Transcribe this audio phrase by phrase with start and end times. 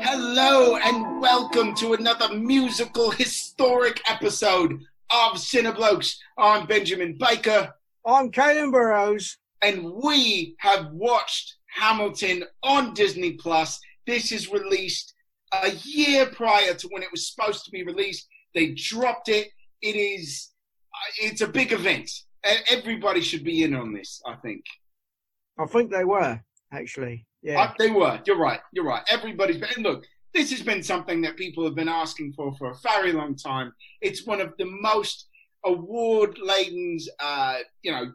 [0.00, 6.16] Hello and welcome to another musical historic episode of Cineblokes.
[6.36, 7.72] I'm Benjamin Baker
[8.04, 9.38] I'm Caden Burrows.
[9.62, 13.80] and we have watched Hamilton on Disney Plus.
[14.06, 15.14] This is released
[15.54, 18.28] a year prior to when it was supposed to be released.
[18.54, 19.48] They dropped it.
[19.80, 20.50] It is
[21.20, 22.10] it's a big event.
[22.70, 24.64] Everybody should be in on this, I think.
[25.58, 26.40] I think they were
[26.72, 27.26] actually.
[27.42, 27.62] Yeah.
[27.62, 28.20] Uh, they were.
[28.26, 28.60] You're right.
[28.72, 29.02] You're right.
[29.10, 29.70] Everybody's been.
[29.76, 33.12] And look, this has been something that people have been asking for for a very
[33.12, 33.72] long time.
[34.00, 35.28] It's one of the most
[35.64, 38.12] award-laden, uh, you know,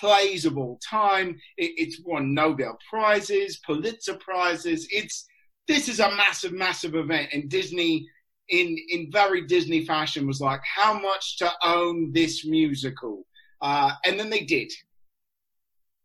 [0.00, 1.38] plays of all time.
[1.56, 4.88] It, it's won Nobel prizes, Pulitzer prizes.
[4.90, 5.26] It's
[5.68, 8.06] this is a massive, massive event, and Disney.
[8.52, 13.24] In, in very Disney fashion, was like how much to own this musical,
[13.62, 14.70] uh, and then they did.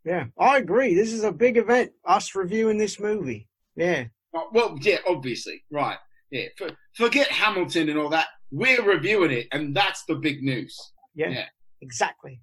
[0.06, 0.26] yeah.
[0.40, 0.96] I agree.
[0.96, 1.92] This is a big event.
[2.06, 3.48] Us reviewing this movie.
[3.76, 4.06] Yeah.
[4.34, 5.98] Oh, Well, yeah, obviously, right.
[6.32, 8.28] Yeah, for, forget Hamilton and all that.
[8.50, 10.76] We're reviewing it, and that's the big news.
[11.16, 11.30] Yeah.
[11.30, 11.46] Yeah.
[11.82, 12.40] Exactly.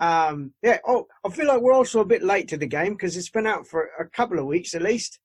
[0.00, 0.78] Um, yeah.
[0.86, 3.46] Oh, I feel like we're also a bit late to the game because it's been
[3.46, 5.20] out for a couple of weeks at least.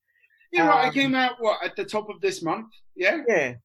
[0.51, 0.83] Yeah, right.
[0.83, 2.67] Um, it came out what at the top of this month.
[2.95, 3.55] Yeah, Yeah.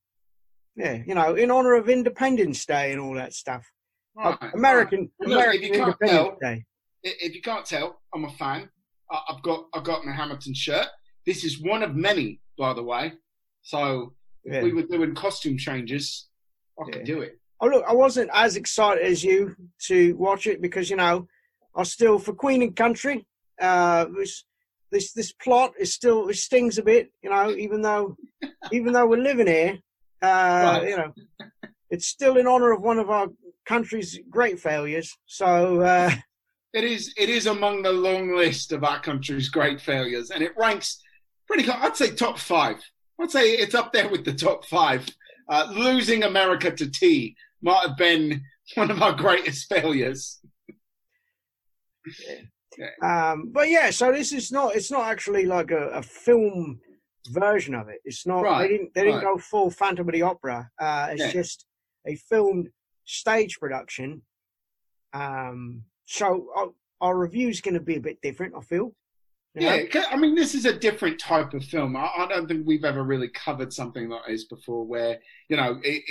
[0.77, 1.03] Yeah.
[1.06, 3.64] You know, in honor of Independence Day and all that stuff.
[4.17, 4.36] right.
[4.55, 6.64] American, Well, look, American if you can't Independence tell- Day.
[7.03, 8.70] If you can't tell, I'm a fan.
[9.28, 10.86] I've got I've got my Hamilton shirt.
[11.27, 13.12] This is one of many, by the way.
[13.62, 14.14] So
[14.45, 14.62] if Yeah.
[14.62, 16.28] we were doing costume changes,
[16.80, 17.14] I could Yeah.
[17.14, 17.39] do it.
[17.61, 19.55] Oh look, I wasn't as excited as you
[19.86, 21.28] to watch it because you know
[21.77, 23.27] I still for Queen and Country.
[23.61, 24.45] Uh, this
[24.91, 28.17] this this plot is still it stings a bit, you know, even though
[28.72, 29.78] even though we're living here,
[30.25, 30.89] uh, Right.
[30.89, 31.12] you know,
[31.91, 33.28] it's still in honor of one of our
[33.67, 35.17] country's great failures.
[35.27, 36.11] So uh,
[36.72, 40.52] It is it is among the long list of our country's great failures, and it
[40.56, 41.00] ranks
[41.47, 41.70] pretty.
[41.70, 42.79] I'd say top five.
[43.20, 45.07] I'd say it's up there with the top five.
[45.48, 48.42] Uh, losing America to tea might have been
[48.74, 50.41] one of our greatest failures.
[53.02, 56.80] um, but yeah, so this is not it's not actually like a, a film
[57.30, 58.01] version of it.
[58.05, 59.35] It's not Right, they didn't they didn't right.
[59.35, 60.70] go full Phantom of the Opera.
[60.79, 61.33] Uh, it's Yeah.
[61.33, 61.67] just
[62.07, 62.68] a filmed
[63.05, 64.23] stage production.
[65.12, 66.68] Um, so our,
[67.01, 68.95] our is going to be a bit different, I feel.
[69.55, 70.02] Yeah, know?
[70.11, 71.96] I mean, this is a different type of film.
[71.96, 75.18] I, I don't think we've ever really covered something like this before, where
[75.48, 76.02] you know, it,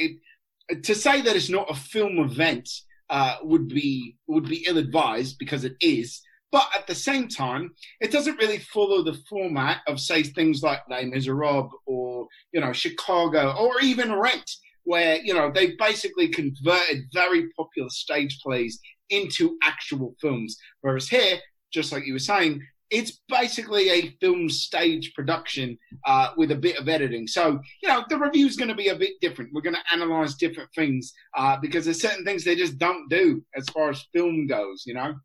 [0.69, 2.69] it to say that it's not a film event
[3.09, 6.21] uh, would be would be ill advised because it is.
[6.53, 10.87] But at the same time, it doesn't really follow the format of say things like
[10.87, 14.49] Les Miserables or you know Chicago or even Rent,
[14.83, 20.55] where you know they basically converted very popular stage plays into actual films.
[20.81, 21.39] Whereas here,
[21.71, 22.61] just like you were saying,
[22.91, 25.75] it's basically a film stage production
[26.05, 27.25] uh, with a bit of editing.
[27.25, 29.49] So, you know, the review is going to be a bit different.
[29.51, 33.43] We're going to analyze different things uh, because there's certain things they just don't do
[33.55, 35.15] as far as film goes, you know?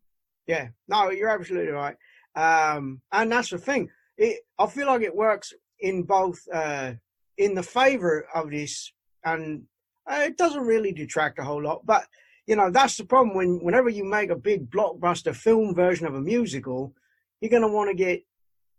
[0.49, 1.95] Yeah, no, you're absolutely right.
[2.35, 3.87] Um, and that's the thing.
[4.17, 6.93] It, I feel like it works in both, uh,
[7.37, 8.91] in the favor of this,
[9.23, 9.65] and
[10.09, 11.85] uh, it doesn't really detract a whole lot.
[11.85, 12.05] But
[12.47, 16.15] you know, that's the problem when whenever you make a big blockbuster film version of
[16.15, 16.95] a musical,
[17.41, 18.23] you're going to want to get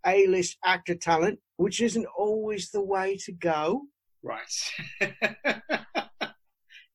[0.05, 3.83] A-list actor talent, which isn't always the way to go.
[4.25, 4.73] Right.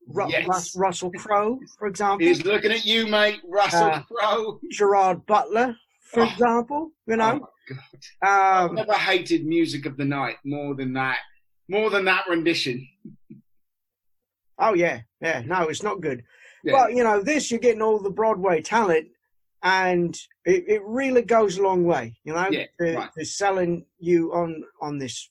[0.08, 0.48] Ru- Yes.
[0.48, 3.42] Rus- Russell Crowe, for example, He's looking at you, mate.
[3.48, 4.60] Russell Uh, Crowe.
[4.72, 6.30] Gerard Butler, for Oh.
[6.30, 6.92] example.
[7.08, 7.80] You Oh, know, my God.
[8.22, 11.18] I've um, never hated Music of the Night more than that.
[11.68, 12.88] More than that rendition.
[14.58, 15.42] Oh yeah, yeah.
[15.46, 16.24] No, it's not good.
[16.64, 16.74] Yeah.
[16.74, 19.08] But you know, this you're getting all the Broadway talent,
[19.64, 20.16] and
[20.46, 22.18] it, it really goes a long way.
[22.24, 23.10] You know, Yeah, to, right.
[23.18, 25.30] to selling you on on this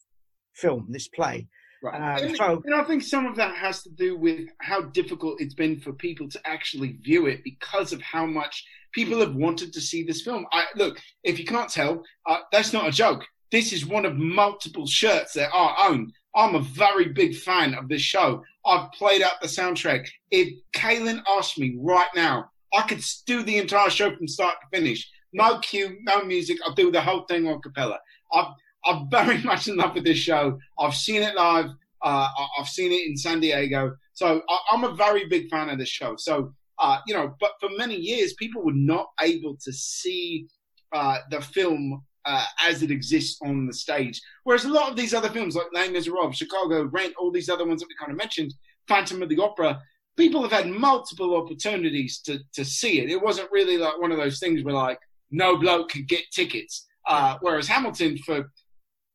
[0.53, 1.49] film, this play.
[1.84, 2.19] Right.
[2.22, 5.41] Um, and, so- and I think some of that has to do with how difficult
[5.43, 9.75] it's been for people to actually view it because of how much people have wanted
[9.75, 10.47] to see this film.
[10.51, 13.22] I, look, if you can't tell, uh, that's not a joke.
[13.53, 16.10] This is one of multiple shirts that I own.
[16.34, 18.42] I'm a very big fan of this show.
[18.65, 20.09] I've played out the soundtrack.
[20.31, 24.78] If Kaylin asked me right now, I could do the entire show from start to
[24.78, 25.07] finish.
[25.34, 26.59] No cue, no music.
[26.65, 27.98] I'll do the whole thing on cappella.
[28.33, 28.47] I've
[28.84, 30.59] I'm very much in love with this show.
[30.78, 31.71] I've seen it live.
[32.03, 32.28] Uh,
[32.59, 33.97] I've seen it in San Diego.
[34.13, 36.16] So I, I'm a very big fan of this show.
[36.16, 40.47] So, uh, you know, but for many years, people were not able to see
[40.92, 44.21] uh, the film uh, as it exists on the stage.
[44.45, 47.66] Whereas a lot of these other films, like Les Miserables, Chicago, Rent, all these other
[47.66, 48.54] ones that we kind of mentioned,
[48.89, 49.81] Phantom of the Opera,
[50.16, 53.10] people have had multiple opportunities to to see it.
[53.10, 54.98] It wasn't really like one of those things where like
[55.31, 56.86] no bloke could get tickets.
[57.07, 58.51] Uh, whereas Hamilton, for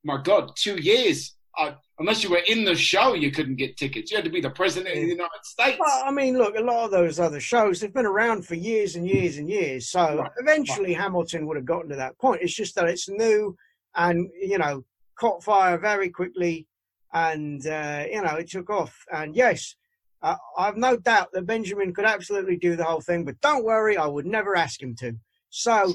[0.04, 4.12] my God, two years, uh, unless you were in the show, you couldn't get tickets.
[4.12, 5.78] You had to be the president of the United States.
[5.80, 8.96] Well, I mean, look, a lot of those other shows they've been around for years
[8.96, 9.90] and years and years.
[9.90, 12.42] So Right, eventually, Hamilton would have gotten to that point.
[12.42, 13.56] It's just that it's new,
[13.96, 14.84] and you know,
[15.20, 16.68] caught fire very quickly,
[17.14, 18.96] and uh, you know, it took off.
[19.12, 19.76] And yes,
[20.22, 23.26] uh, I've no doubt that Benjamin could absolutely do the whole thing.
[23.26, 25.14] But don't worry, I would never ask him to.
[25.50, 25.94] So,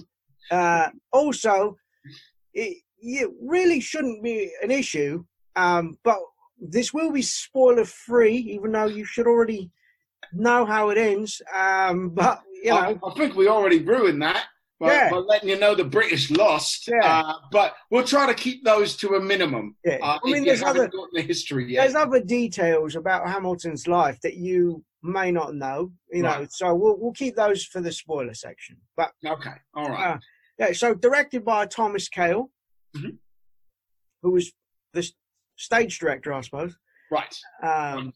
[0.51, 1.77] uh, also,
[2.53, 5.25] it, it really shouldn't be an issue.
[5.57, 6.19] Um, but
[6.61, 9.71] this will be spoiler free, even though you should already
[10.33, 11.41] know how it ends.
[11.57, 14.45] Um, but you know, I, I think we already ruined that.
[14.81, 15.11] By, Yeah.
[15.11, 17.21] by letting you know the British lost, Yeah.
[17.21, 19.77] uh, but we'll try to keep those to a minimum.
[19.85, 19.99] yeah.
[20.03, 21.83] Uh, I mean, there's other the history yet.
[21.83, 25.93] there's other details about Hamilton's life that you may not know.
[26.11, 28.77] You know, so we'll we'll keep those for the spoiler section.
[28.97, 30.15] But Okay, all right.
[30.15, 30.19] Uh,
[30.59, 32.51] yeah, so directed by Thomas Kail,
[32.97, 33.19] Mhm.
[34.23, 34.53] who was
[34.93, 35.09] the
[35.57, 36.77] stage director, I suppose.
[37.11, 37.37] right.
[37.63, 38.13] Um,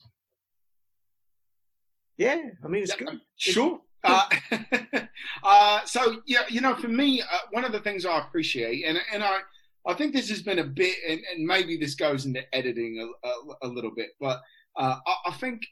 [2.17, 3.21] yeah, I mean, it's Yeah, good.
[3.37, 3.81] Sure.
[4.05, 4.29] Uh,
[5.43, 8.99] uh, so yeah, you know, for me, uh, one of the things I appreciate, and
[9.13, 9.41] and I,
[9.87, 13.29] I think this has been a bit, and, and maybe this goes into editing a,
[13.29, 13.33] a,
[13.63, 14.41] a little bit, but
[14.77, 15.63] uh, I, I think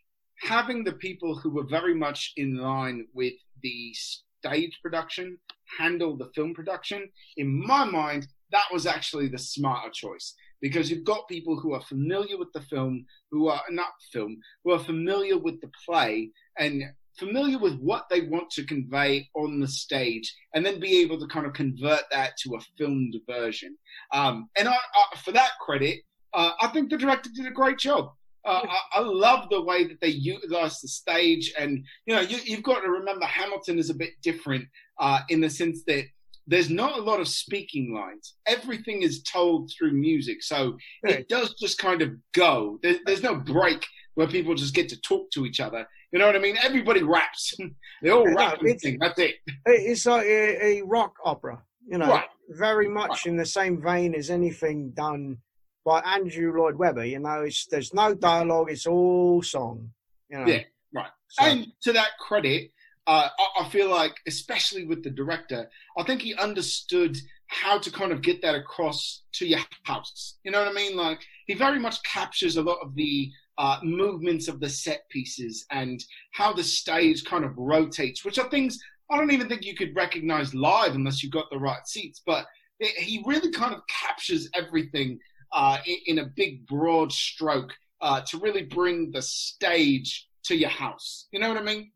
[0.40, 5.38] having the people who were very much in line with the stage production
[5.78, 11.04] handle the film production, in my mind, that was actually the smarter choice because you've
[11.04, 15.38] got people who are familiar with the film, who are not film, who are familiar
[15.38, 16.82] with the play, and
[17.18, 21.26] familiar with what they want to convey on the stage and then be able to
[21.28, 23.76] kind of convert that to a filmed version.
[24.12, 26.00] Um, and I, I, for that credit,
[26.34, 28.10] uh, I think the director did a great job.
[28.44, 32.38] Uh, I, I love the way that they utilize the stage, and you know, you,
[32.44, 34.66] you've got to remember Hamilton is a bit different
[35.00, 36.04] uh, in the sense that
[36.46, 38.34] there's not a lot of speaking lines.
[38.46, 41.16] Everything is told through music, so Yeah.
[41.16, 42.78] it does just kind of go.
[42.82, 43.84] There, there's no break
[44.14, 45.86] where people just get to talk to each other.
[46.12, 46.56] You know what I mean?
[46.62, 47.54] Everybody raps.
[48.02, 48.98] they all no, rap sing.
[49.00, 49.34] That's it.
[49.66, 52.28] It's like a, a rock opera, you know, Right.
[52.48, 53.26] very much Right.
[53.26, 55.38] in the same vein as anything done
[55.84, 57.04] by Andrew Lloyd Webber.
[57.04, 59.90] You know, it's there's no dialogue; it's all song.
[60.30, 60.62] You know, Yeah,
[60.94, 61.10] right.
[61.28, 62.70] So, And to that credit,
[63.06, 67.16] uh, I, I feel like, especially with the director, I think he understood
[67.48, 70.38] how to kind of get that across to your house.
[70.44, 70.96] You know what I mean?
[70.96, 75.64] Like he very much captures a lot of the uh, movements of the set pieces
[75.70, 78.78] and how the stage kind of rotates, which are things
[79.08, 82.20] I don't even think you could recognize live unless you got the right seats.
[82.26, 82.46] But
[82.80, 85.20] it, he really kind of captures everything
[85.52, 90.70] uh, in, in a big, broad stroke uh, to really bring the stage to your
[90.70, 91.28] house.
[91.30, 91.92] You know what I mean?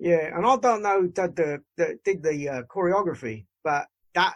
[0.00, 4.34] Yeah, and I don't know that the that did the uh, choreography, but that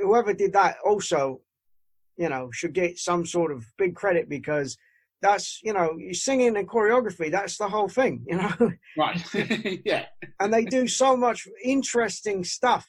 [0.00, 1.40] whoever did that also,
[2.16, 4.78] you know, should get some sort of big credit because
[5.20, 7.28] that's you know, you singing and choreography.
[7.28, 8.72] That's the whole thing, you know.
[8.96, 9.20] Right.
[9.84, 10.06] yeah.
[10.38, 12.86] and they do so much interesting stuff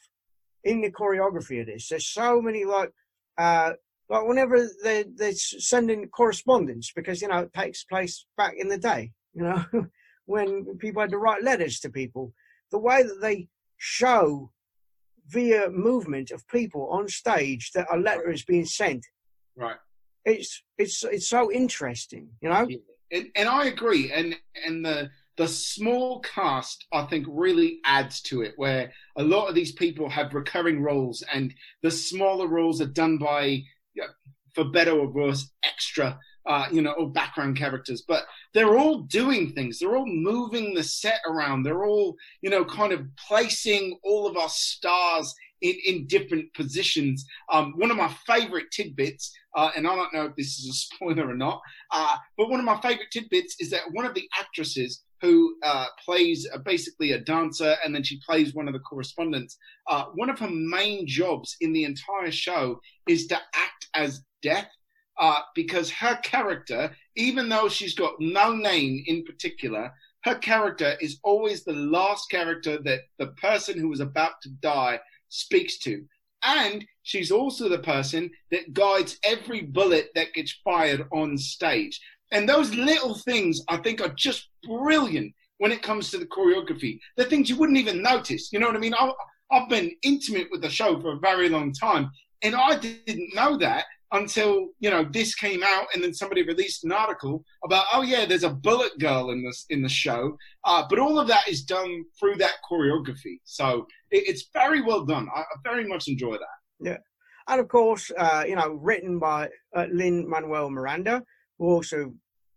[0.63, 1.89] in the choreography of this.
[1.89, 2.91] There's so many like,
[3.39, 3.73] uh,
[4.09, 8.77] like whenever they they're sending correspondence because you know it takes place back in the
[8.77, 9.65] day, you know,
[10.25, 12.33] when people had to write letters to people.
[12.71, 13.47] The way that they
[13.77, 14.51] show
[15.27, 19.05] via movement of people on stage that a letter is being sent,
[19.55, 19.77] Right.
[20.25, 22.67] it's it's it's so interesting, you know.
[23.11, 24.11] And, and I agree.
[24.11, 29.47] And and the the small cast I think really adds to it, where a lot
[29.47, 31.53] of these people have recurring roles, and
[31.83, 33.61] the smaller roles are done by,
[34.55, 36.19] for better or worse, extra.
[36.45, 39.79] Uh, you know, or background characters, but they're all doing things.
[39.79, 41.63] They're all moving the set around.
[41.63, 47.25] They're all, you know, kind of placing all of our stars in, in different positions.
[47.51, 50.73] Um, one of my favorite tidbits, uh, and I don't know if this is a
[50.95, 54.27] spoiler or not, uh, but one of my favorite tidbits is that one of the
[54.39, 58.79] actresses who uh, plays uh, basically a dancer and then she plays one of the
[58.79, 59.57] correspondents,
[59.89, 64.69] uh, one of her main jobs in the entire show is to act as death.
[65.19, 69.91] Uh, because her character, even though she's got no name in particular,
[70.23, 74.99] her character is always the last character that the person who is about to die
[75.29, 76.03] speaks to.
[76.43, 81.99] And she's also the person that guides every bullet that gets fired on stage.
[82.31, 86.99] And those little things I think are just brilliant when it comes to the choreography.
[87.17, 88.51] The things you wouldn't even notice.
[88.51, 88.95] You know what I mean?
[88.95, 89.11] I,
[89.51, 92.09] I've been intimate with the show for a very long time,
[92.41, 96.85] and I didn't know that until you know this came out, and then somebody released
[96.85, 100.37] an article about, oh yeah, there's a bullet girl in this in the show.
[100.63, 105.03] Uh, but all of that is done through that choreography, so it, it's very well
[105.03, 105.27] done.
[105.35, 106.57] I, I very much enjoy that.
[106.79, 106.97] Yeah,
[107.47, 111.23] and of course, uh, you know, written by uh, Lin Manuel Miranda,
[111.57, 112.13] who also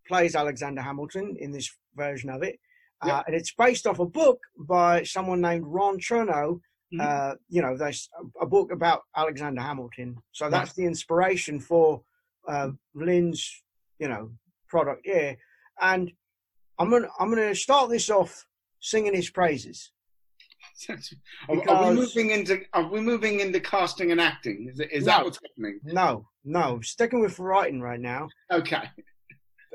[0.06, 2.58] plays Alexander Hamilton in this version of it.
[3.02, 6.60] Uh, and it's based off a book by someone named Ron Chernow.
[6.94, 7.00] Mm-hmm.
[7.00, 8.08] Uh, you know, there's
[8.40, 10.16] a book about Alexander Hamilton.
[10.32, 12.02] So that's the inspiration for
[12.48, 13.62] uh, Lin's,
[13.98, 14.30] you know,
[14.68, 15.36] product here.
[15.80, 16.12] And
[16.78, 18.46] I'm gonna I'm gonna start this off
[18.80, 19.90] singing his praises.
[20.86, 21.14] Because,
[21.68, 24.68] are, we moving into are we moving into casting and acting?
[24.70, 25.80] Is, is no, that what's happening?
[25.84, 26.80] No, no.
[26.82, 28.28] Sticking with writing right now.
[28.52, 28.82] Okay.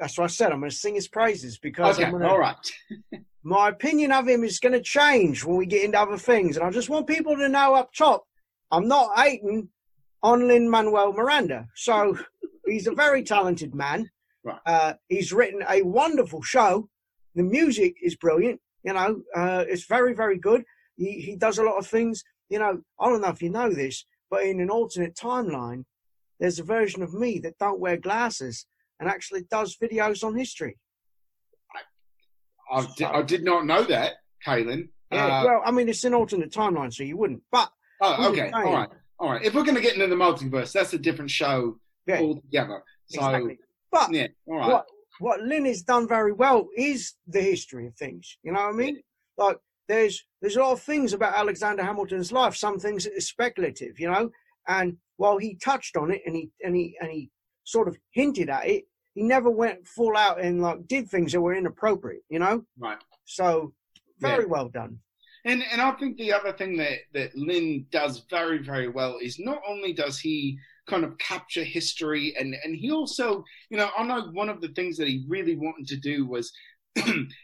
[0.02, 0.52] That's what I said.
[0.52, 2.72] I'm going to sing his praises because okay, gonna, all right.
[3.44, 6.66] my opinion of him is going to change when we get into other things, and
[6.66, 8.26] I just want people to know up top,
[8.72, 9.70] I'm not hating
[10.24, 11.68] on Lin Manuel Miranda.
[11.76, 12.18] So
[12.66, 14.10] he's a very talented man.
[14.44, 14.58] Right.
[14.66, 16.90] Uh, he's written a wonderful show.
[17.36, 18.60] The music is brilliant.
[18.84, 20.64] You know, uh, it's very, very good.
[20.98, 22.24] He he does a lot of things.
[22.50, 25.86] You know, I don't know if you know this, but in an alternate timeline,
[26.40, 28.66] there's a version of me that don't wear glasses
[29.02, 30.78] and actually does videos on history.
[32.72, 34.14] I, I, did, I did, not know that,
[34.48, 34.88] Kaylin.
[35.12, 37.42] Yeah, uh, well, I mean, it's an alternate timeline, so you wouldn't.
[37.52, 37.70] But
[38.02, 38.90] oh, okay, all right,
[39.20, 39.44] all right.
[39.44, 41.78] If we're going to get into the multiverse, that's a different show
[42.08, 42.82] yeah, altogether.
[43.08, 43.60] So, exactly.
[43.92, 44.68] but yeah, all right.
[44.70, 44.86] What,
[45.20, 48.38] what Lin has done very well is the history of things.
[48.44, 48.96] You know what I mean?
[48.96, 49.46] Yeah.
[49.46, 49.58] Like
[49.90, 52.56] there's there's a lot of things about Alexander Hamilton's life.
[52.56, 54.30] Some things are speculative, you know.
[54.68, 57.32] And while he touched on it and he and he and he
[57.64, 61.42] sort of hinted at it, he never went full out and like did things that
[61.42, 62.64] were inappropriate, you know?
[62.78, 62.98] Right.
[63.26, 63.74] So
[64.20, 64.50] very yeah.
[64.50, 65.00] well done.
[65.46, 69.40] And and I think the other thing that that Lin does very very well is
[69.40, 74.04] not only does he kind of capture history and and he also you know I
[74.04, 76.52] know one of the things that he really wanted to do was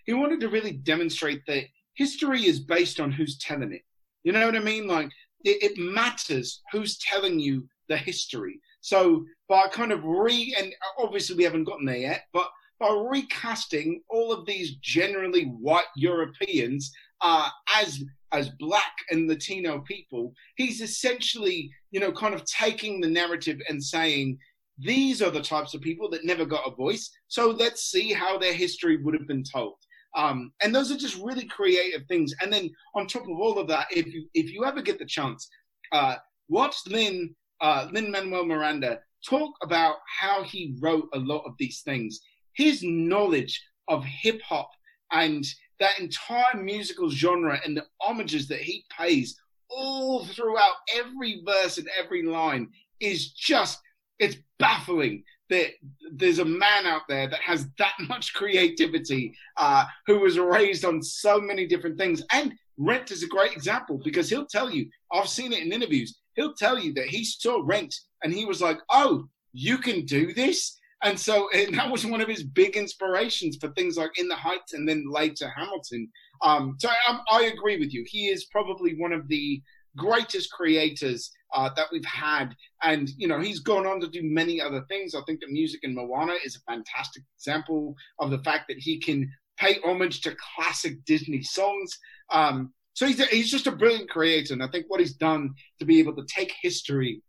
[0.05, 1.63] he wanted to really demonstrate that
[1.95, 3.81] history is based on who's telling it.
[4.23, 4.87] You know what I mean?
[4.87, 5.09] Like
[5.43, 8.59] it, it matters who's telling you the history.
[8.87, 14.01] So by kind of re and obviously we haven't gotten there yet, but by recasting
[14.09, 16.89] all of these generally white Europeans
[17.19, 18.01] uh, as
[18.31, 23.83] as black and Latino people, he's essentially you know kind of taking the narrative and
[23.83, 24.37] saying
[24.77, 27.11] these are the types of people that never got a voice.
[27.27, 29.75] So let's see how their history would have been told.
[30.15, 32.33] Um, and those are just really creative things.
[32.41, 35.05] And then on top of all of that, if you if you ever get the
[35.05, 35.49] chance,
[35.91, 36.15] uh,
[36.47, 41.81] watch Lin uh, Lin Manuel Miranda talk about how he wrote a lot of these
[41.81, 42.19] things.
[42.53, 44.69] His knowledge of hip hop
[45.11, 45.45] and
[45.79, 51.87] that entire musical genre and the homages that he pays all throughout every verse and
[52.01, 53.79] every line is just
[54.19, 55.67] it's baffling that
[56.13, 61.01] there's a man out there that has that much creativity uh, who was raised on
[61.01, 65.27] so many different things and rent is a great example because he'll tell you i've
[65.27, 68.79] seen it in interviews he'll tell you that he saw Rent and he was like,
[68.89, 73.57] "Oh, you can do this." And so and that was one of his big inspirations
[73.59, 76.07] for things like In the Heights and then later Hamilton.
[76.41, 78.05] Um, so I, um, I, agree with you.
[78.07, 79.61] He is probably one of the
[79.97, 82.55] greatest creators uh, that we've had.
[82.83, 85.15] And, you know, he's gone on to do many other things.
[85.15, 88.99] I think the music in Moana is a fantastic example of the fact that he
[88.99, 91.97] can pay homage to classic Disney songs.
[92.29, 94.55] Um, so he's, he's just a brilliant creator.
[94.55, 97.21] And I think what he's done to be able to take history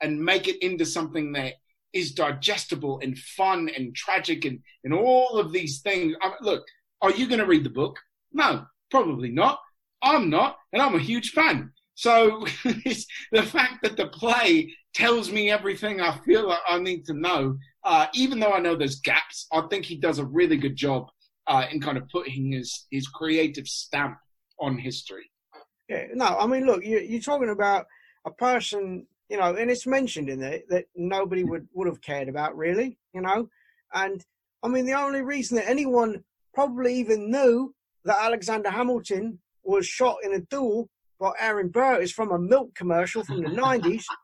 [0.00, 1.52] and make it into something that
[1.92, 6.16] is digestible and fun and tragic and, and all of these things.
[6.20, 6.64] I mean, look,
[7.00, 8.00] are you going to read the book?
[8.32, 9.60] No, probably not.
[10.02, 11.70] I'm not, and I'm a huge fan.
[11.94, 17.14] So the fact that the play tells me everything I feel like I need to
[17.14, 20.74] know, uh, even though I know there's gaps, I think he does a really good
[20.74, 21.06] job
[21.46, 24.16] uh, in kind of putting his, his creative stamp
[24.58, 25.30] on history.
[25.88, 27.86] Yeah, no, I mean, look, you, you're talking about
[28.24, 31.50] a person, you know, and it's mentioned in there that nobody mm.
[31.50, 33.48] would, would have cared about, really, you know.
[33.92, 34.24] And
[34.62, 40.16] I mean, the only reason that anyone probably even knew that Alexander Hamilton was shot
[40.22, 40.88] in a duel
[41.20, 44.04] by Aaron Burr is from a milk commercial from the 90s.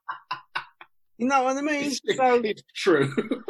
[1.18, 1.84] You know what I mean?
[1.84, 3.14] It's, so, it's true.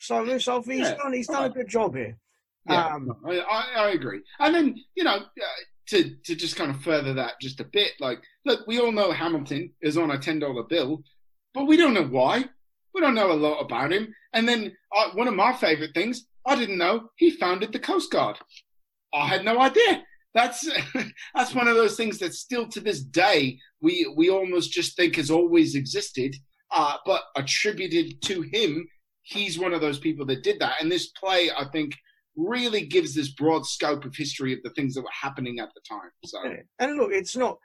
[0.00, 1.50] so, so he's yeah, done, he's done right.
[1.52, 2.18] a good job here.
[2.66, 3.40] Yeah, um, I,
[3.76, 4.22] I, agree.
[4.38, 5.44] And then, you know, uh,
[5.88, 9.12] to, to just kind of further that just a bit, like, look, we all know
[9.12, 11.02] Hamilton is on a $10 bill,
[11.52, 12.44] but we don't know why.
[12.94, 14.14] We don't know a lot about him.
[14.32, 18.10] And then uh, one of my favorite things, I didn't know he founded the Coast
[18.10, 18.38] Guard.
[19.12, 20.02] I had no idea.
[20.34, 20.68] that's
[21.34, 25.16] that's one of those things that still to this day we we almost just think
[25.16, 26.34] has always existed,
[26.72, 28.86] uh, but attributed to him.
[29.22, 31.94] He's one of those people that did that, and this play, I think,
[32.36, 35.80] really gives this broad scope of history of the things that were happening at the
[35.88, 36.10] time.
[36.24, 36.38] So,
[36.78, 37.58] and look, it's not,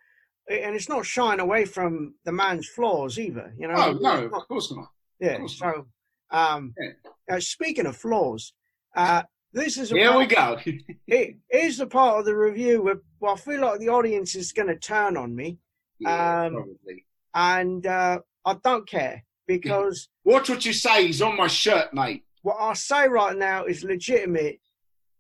[0.50, 3.54] and it's not shying away from the man's flaws either.
[3.58, 4.88] You know, oh no, not, of course not.
[5.20, 5.38] Yeah.
[5.38, 5.88] Course so,
[6.32, 7.36] um, yeah.
[7.36, 8.54] Uh, speaking of flaws,
[8.96, 9.24] uh,
[9.54, 10.58] this is a here we go.
[11.08, 14.52] it, here's the part of the review where well, I feel like the audience is
[14.52, 15.58] going to turn on me.
[16.00, 17.06] Yeah, Um, probably.
[17.34, 21.08] and uh, I don't care because Watch what you say.
[21.08, 22.24] He's on my shirt, mate.
[22.42, 24.60] What I say right now is legitimate.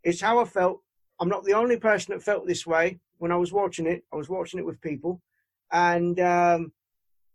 [0.03, 0.81] It's how I felt.
[1.19, 4.03] I'm not the only person that felt this way when I was watching it.
[4.13, 5.21] I was watching it with people,
[5.71, 6.71] and um,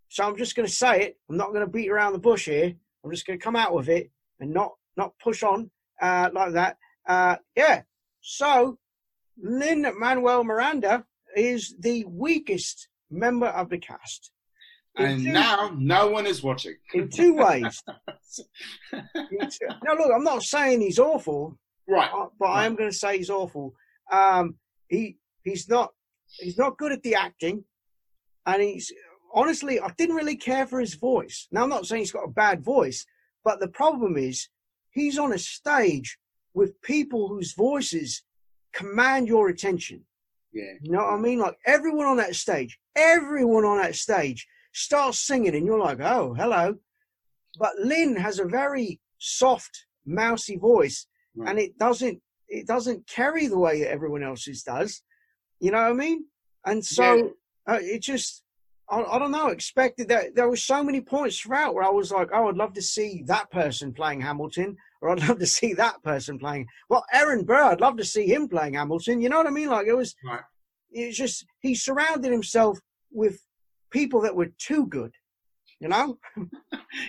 [0.09, 1.19] so I'm just going to say it.
[1.29, 2.75] I'm not going to beat around the bush here.
[3.05, 4.11] I'm just going to come out with it
[4.41, 6.79] and not not push on uh, like that.
[7.07, 7.83] Uh, yeah.
[8.21, 8.79] So
[9.37, 11.05] Lin Manuel Miranda
[11.37, 14.31] is the weakest member of the cast.
[14.97, 16.77] And two- now no one is watching.
[16.93, 17.83] in two ways.
[18.93, 21.59] In two- now, look, I'm not saying he's awful,
[21.89, 22.11] Right.
[22.13, 23.75] uh, but I am going to say he's awful.
[24.11, 24.57] Um,
[24.89, 25.93] he he's not
[26.39, 27.65] he's not good at the acting,
[28.47, 28.93] and he's
[29.33, 31.49] honestly I didn't really care for his voice.
[31.51, 33.05] Now I'm not saying he's got a bad voice,
[33.45, 34.49] but the problem is
[34.91, 36.19] he's on a stage
[36.53, 38.23] with people whose voices
[38.73, 40.05] command your attention.
[40.53, 40.75] Yeah.
[40.83, 41.41] You know what I mean?
[41.41, 46.35] Like everyone on that stage, everyone on that stage starts singing, and you're like, oh,
[46.35, 46.75] hello.
[47.59, 51.49] But Lin has a very soft, mousy voice, Right.
[51.51, 55.03] and it doesn't it doesn't carry the way that everyone else's does.
[55.61, 56.27] You know what I mean?
[56.67, 57.33] And so
[57.69, 58.43] uh, it just.
[58.91, 59.47] I, I don't know.
[59.49, 62.75] Expected that there were so many points throughout where I was like, "Oh, I'd love
[62.75, 67.05] to see that person playing Hamilton, or I'd love to see that person playing." Well,
[67.13, 69.23] Aaron Burr, I'd love to see him playing Hamilton.
[69.23, 69.71] You know what I mean?
[69.71, 70.43] Like it was Right.
[70.91, 72.79] it's just he surrounded himself
[73.11, 73.41] with
[73.95, 75.15] people that were too good.
[75.81, 76.19] You know?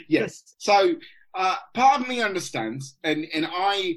[0.10, 0.56] Yes.
[0.58, 0.96] So
[1.36, 3.96] uh, part of me understands, and and I,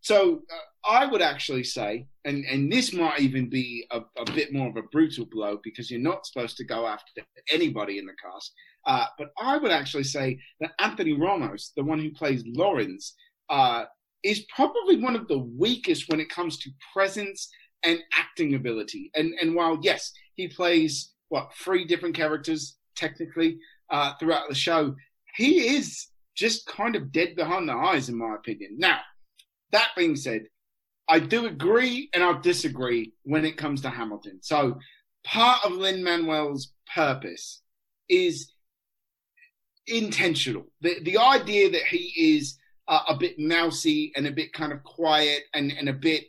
[0.00, 4.52] so uh, I would actually say, and and this might even be a, a bit
[4.52, 8.12] more of a brutal blow because you're not supposed to go after anybody in the
[8.20, 8.52] cast.
[8.86, 13.14] Uh, but I would actually say that Anthony Ramos, the one who plays Laurens,
[13.50, 13.84] uh,
[14.24, 17.48] is probably one of the weakest when it comes to presence
[17.84, 19.12] and acting ability.
[19.14, 24.94] And and while yes, he plays what three different characters technically uh, throughout the show,
[25.34, 28.76] he is just kind of dead behind the eyes, in my opinion.
[28.78, 28.98] Now,
[29.72, 30.42] that being said,
[31.08, 34.40] I do agree and I disagree when it comes to Hamilton.
[34.42, 34.78] So,
[35.24, 37.62] part of Lin Manuel's purpose
[38.08, 38.52] is
[39.86, 40.66] intentional.
[40.80, 44.82] The the idea that he is uh, a bit mousy and a bit kind of
[44.82, 46.24] quiet and, and a bit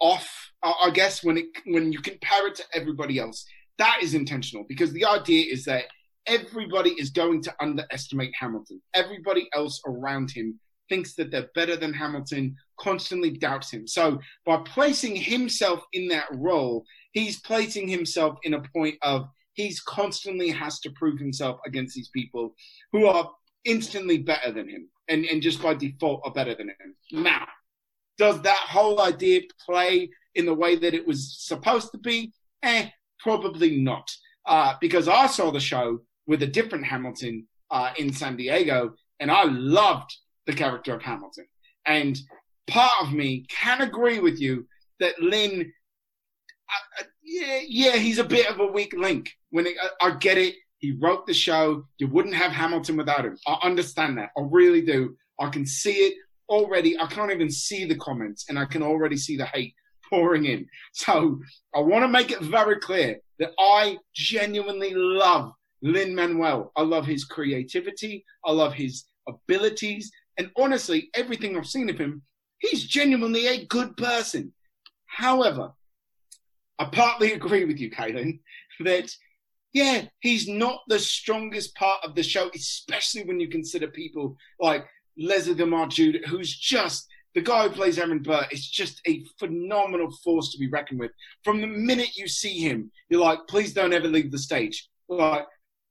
[0.00, 3.44] off, I I guess when it when you compare it to everybody else,
[3.78, 5.84] that is intentional because the idea is that
[6.26, 8.80] everybody is going to underestimate Hamilton.
[8.94, 10.58] Everybody else around him
[10.88, 13.86] thinks that they're better than Hamilton, constantly doubts him.
[13.86, 19.80] So by placing himself in that role, he's placing himself in a point of he's
[19.80, 22.54] constantly has to prove himself against these people
[22.92, 23.30] who are
[23.64, 27.22] instantly better than him and, and just by default are better than him.
[27.22, 27.46] Now,
[28.18, 32.32] does that whole idea play in the way that it was supposed to be?
[32.62, 32.88] Eh,
[33.24, 34.08] probably not.
[34.46, 39.30] Uh, because I saw the show with a different Hamilton uh, in San Diego, and
[39.30, 40.14] I loved
[40.46, 41.46] the character of Hamilton.
[41.86, 42.18] And
[42.66, 44.66] part of me can agree with you
[45.00, 45.72] that Lin,
[46.68, 49.32] uh, uh, yeah, yeah, he's a bit of a weak link.
[49.50, 51.84] When it, I, I get it, he wrote the show.
[51.98, 53.38] You wouldn't have Hamilton without him.
[53.46, 54.30] I understand that.
[54.36, 55.16] I really do.
[55.40, 56.14] I can see it
[56.50, 56.98] already.
[56.98, 59.74] I can't even see the comments, and I can already see the hate
[60.08, 60.66] pouring in.
[60.92, 61.40] So
[61.74, 66.72] I want to make it very clear that I genuinely love Lin Manuel.
[66.76, 68.24] I love his creativity.
[68.44, 70.10] I love his abilities.
[70.38, 72.22] And honestly, everything I've seen of him,
[72.58, 74.52] he's genuinely a good person.
[75.06, 75.72] However,
[76.78, 78.40] I partly agree with you, Kaylin,
[78.80, 79.14] that
[79.72, 84.86] yeah, he's not the strongest part of the show, especially when you consider people like
[85.18, 90.10] Leslie Odom Jr., who's just the guy who plays Aaron Burr is just a phenomenal
[90.22, 91.10] force to be reckoned with.
[91.42, 94.88] From the minute you see him, you're like, please don't ever leave the stage.
[95.08, 95.44] Like,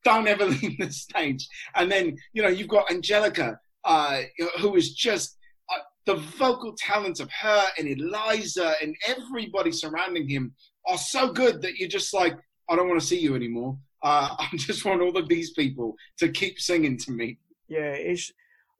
[0.03, 1.47] don't ever leave the stage.
[1.75, 4.21] And then, you know, you've got Angelica, uh,
[4.59, 5.37] who is just
[5.73, 10.53] uh, the vocal talents of her and Eliza and everybody surrounding him
[10.87, 12.37] are so good that you're just like,
[12.69, 13.77] I don't want to see you anymore.
[14.01, 17.37] Uh, I just want all of these people to keep singing to me.
[17.67, 18.31] Yeah, it's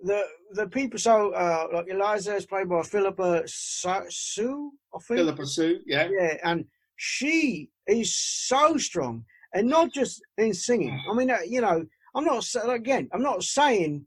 [0.03, 0.99] the the people.
[0.99, 1.29] So
[1.73, 5.19] like Eliza is played by Phillipa Soo, Sue, I think.
[5.19, 6.09] Phillipa Soo, yeah.
[6.11, 6.65] Yeah, and
[6.97, 11.01] she is so strong, and not just in singing.
[11.09, 11.85] I mean, uh, you know,
[12.15, 13.09] I'm not again.
[13.13, 14.05] I'm not saying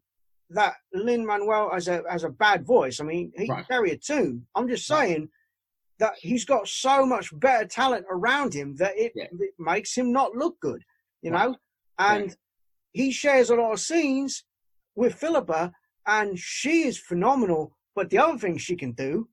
[0.51, 3.01] that Lin Manuel has a has a bad voice.
[3.01, 3.57] I mean, he right.
[3.57, 4.47] can carry a tune.
[4.55, 5.29] I'm just saying right.
[5.99, 9.25] that he's got so much better talent around him that it, yeah.
[9.25, 10.83] it makes him not look good.
[11.23, 11.49] You right.
[11.49, 11.57] know,
[11.99, 12.35] and yeah.
[12.93, 14.45] he shares a lot of scenes
[14.95, 15.73] with Phillipa,
[16.07, 17.77] and she is phenomenal.
[17.95, 19.29] But the other thing she can do,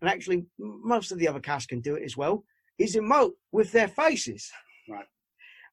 [0.00, 2.44] and actually most of the other cast can do it as well,
[2.78, 4.50] is emote with their faces.
[4.88, 5.06] Right.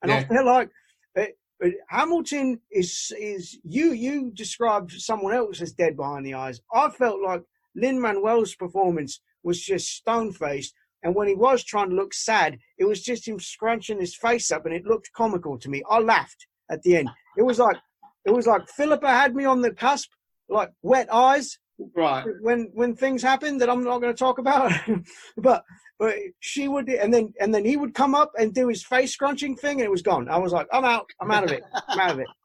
[0.02, 0.18] And yeah.
[0.18, 0.70] I feel like
[1.16, 6.60] it, but Hamilton is is you you described someone else as dead behind the eyes.
[6.74, 7.44] I felt like
[7.76, 12.58] Lin Manuel's performance was just stone faced, and when he was trying to look sad,
[12.78, 15.82] it was just him scrunching his face up, and it looked comical to me.
[15.90, 17.10] I laughed at the end.
[17.38, 17.78] It was like
[18.26, 20.10] it was like Phillipa had me on the cusp,
[20.50, 21.58] like wet eyes.
[21.96, 22.24] Right.
[22.42, 24.72] When when things happen that I'm not going to talk about,
[25.38, 25.64] but
[26.00, 29.14] but she would, and then and then he would come up and do his face
[29.14, 30.30] scrunching thing, and it was gone.
[30.30, 31.10] I was like, I'm out.
[31.22, 31.64] I'm out of it.
[31.88, 32.28] I'm out of it.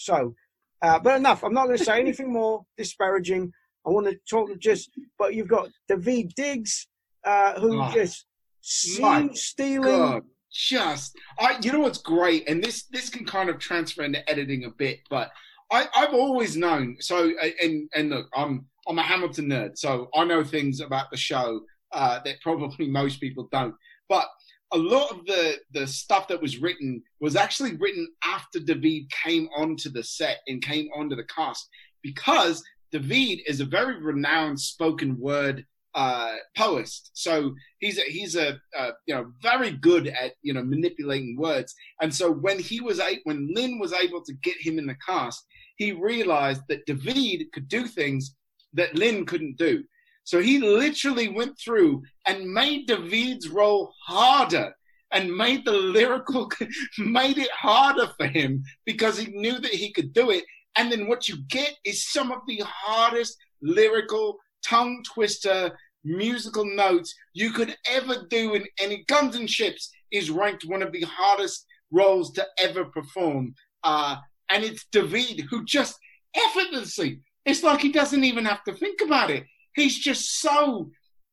[0.00, 0.32] So,
[0.80, 1.42] uh, but enough.
[1.42, 3.52] I'm not going to say anything more disparaging.
[3.84, 6.86] I want to talk just, but you've got Daveed Diggs,
[7.24, 8.26] uh, who oh, just
[8.60, 9.82] stealing.
[9.82, 10.22] God.
[10.52, 14.64] Just, I, you know what's great, and this this can kind of transfer into editing
[14.64, 15.32] a bit, but
[15.70, 16.96] I, I've always known.
[17.00, 21.16] So, and and look, I'm I'm a Hamilton nerd, so I know things about the
[21.16, 21.60] show
[21.92, 23.74] uh, that probably most people don't.
[24.08, 24.26] But
[24.72, 29.48] a lot of the the stuff that was written was actually written after Daveed came
[29.56, 31.68] onto the set and came onto the cast
[32.02, 36.90] because Daveed is a very renowned spoken word uh, poet.
[37.12, 41.74] So he's a, he's a uh, you know very good at you know manipulating words.
[42.00, 44.96] And so when he was a, when Lin was able to get him in the
[45.04, 45.44] cast,
[45.78, 48.34] he realized that Daveed could do things
[48.74, 49.82] that Lin couldn't do.
[50.24, 54.74] So he literally went through and made Daveed's role harder
[55.12, 56.50] and made the lyrical,
[56.98, 60.44] made it harder for him because he knew that he could do it.
[60.76, 67.14] And then what you get is some of the hardest lyrical, tongue twister, musical notes
[67.32, 71.64] you could ever do in any Guns and Ships is ranked one of the hardest
[71.90, 73.54] roles to ever perform.
[73.82, 74.16] Uh,
[74.50, 75.96] and it's Daveed who just
[76.34, 79.44] effortlessly, it's like he doesn't even have to think about it
[79.78, 80.90] he's just so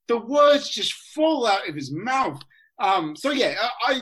[0.07, 2.39] the words just fall out of his mouth.
[2.79, 4.01] Um, so yeah, I, I,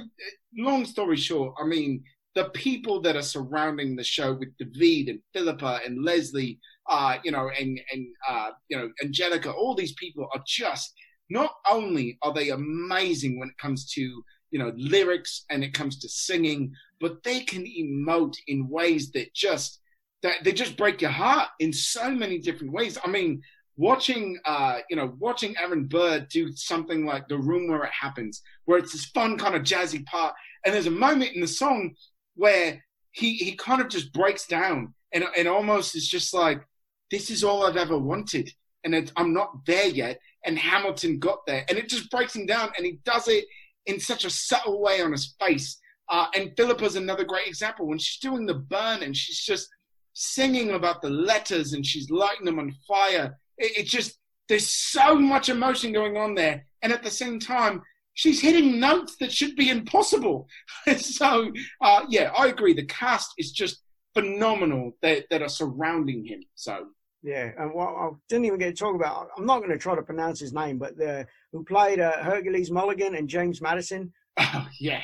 [0.58, 2.04] long story short, I mean
[2.36, 7.32] the people that are surrounding the show with Daveed and Phillipa and Leslie, uh, you
[7.32, 10.94] know, and and uh, you know Angelica, all these people are just
[11.30, 15.98] not only are they amazing when it comes to you know lyrics and it comes
[16.00, 19.82] to singing, but they can emote in ways that just
[20.22, 22.98] that they just break your heart in so many different ways.
[23.04, 23.42] I mean,
[23.76, 28.44] watching uh you know watching Aaron Burr do something like the room where it happens
[28.66, 31.96] where it's this fun kind of jazzy part and there's a moment in the song
[32.36, 36.62] where he he kind of just breaks down and and almost is just like
[37.10, 38.48] this is all I've ever wanted
[38.84, 42.70] and I'm not there yet and Hamilton got there and it just breaks him down
[42.78, 43.46] and he does it
[43.86, 47.98] in such a subtle way on his face uh, and Phillipa's another great example when
[47.98, 49.70] she's doing the burn and she's just
[50.14, 54.20] singing about the letters and she's lighting them on fire it, it just
[54.50, 57.82] there's so much emotion going on there, and at the same time,
[58.14, 60.48] she's hitting notes that should be impossible.
[60.98, 62.74] so uh, yeah, I agree.
[62.74, 63.82] The cast is just
[64.14, 66.42] phenomenal that that are surrounding him.
[66.56, 66.88] So
[67.24, 69.30] yeah, and what I didn't even get to talk about.
[69.38, 72.70] I'm not going to try to pronounce his name, but the who played uh, Hercules
[72.70, 74.12] Mulligan and James Madison.
[74.38, 75.02] Oh yeah.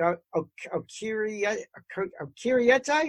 [0.00, 1.64] Okieriete,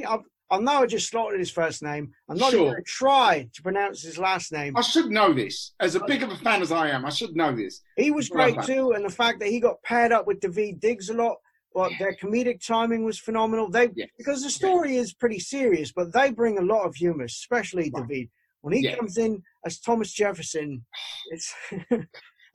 [0.08, 2.12] I've I know I just slaughtered his first name.
[2.28, 2.62] I'm not sure.
[2.62, 4.76] even going to try to pronounce his last name.
[4.76, 5.74] I should know this.
[5.80, 7.82] As a big of a fan as I am, I should know this.
[7.98, 11.10] He was great too, and the fact that he got paired up with Daveed Diggs
[11.10, 11.38] a lot,
[11.74, 13.70] but their comedic timing was phenomenal.
[13.70, 14.10] They yes.
[14.18, 15.08] because the story yes.
[15.08, 18.04] is pretty serious, but they bring a lot of humor, especially right.
[18.08, 18.30] Daveed.
[18.62, 20.86] When he comes in as Thomas Jefferson,
[21.32, 21.54] it's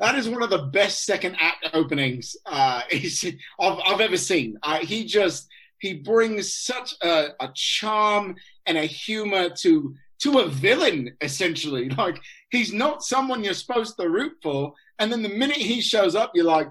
[0.00, 2.82] that is one of the best second act openings uh,
[3.60, 4.58] I've, I've ever seen.
[4.62, 5.48] Uh, he just
[5.78, 11.90] he brings such a, a charm and a humor to to a villain essentially.
[11.98, 16.14] Like he's not someone you're supposed to root for, and then the minute he shows
[16.14, 16.68] up, you're like,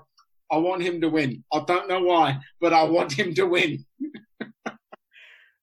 [0.51, 1.43] I want him to win.
[1.51, 3.86] I don't know why, but I want him to win.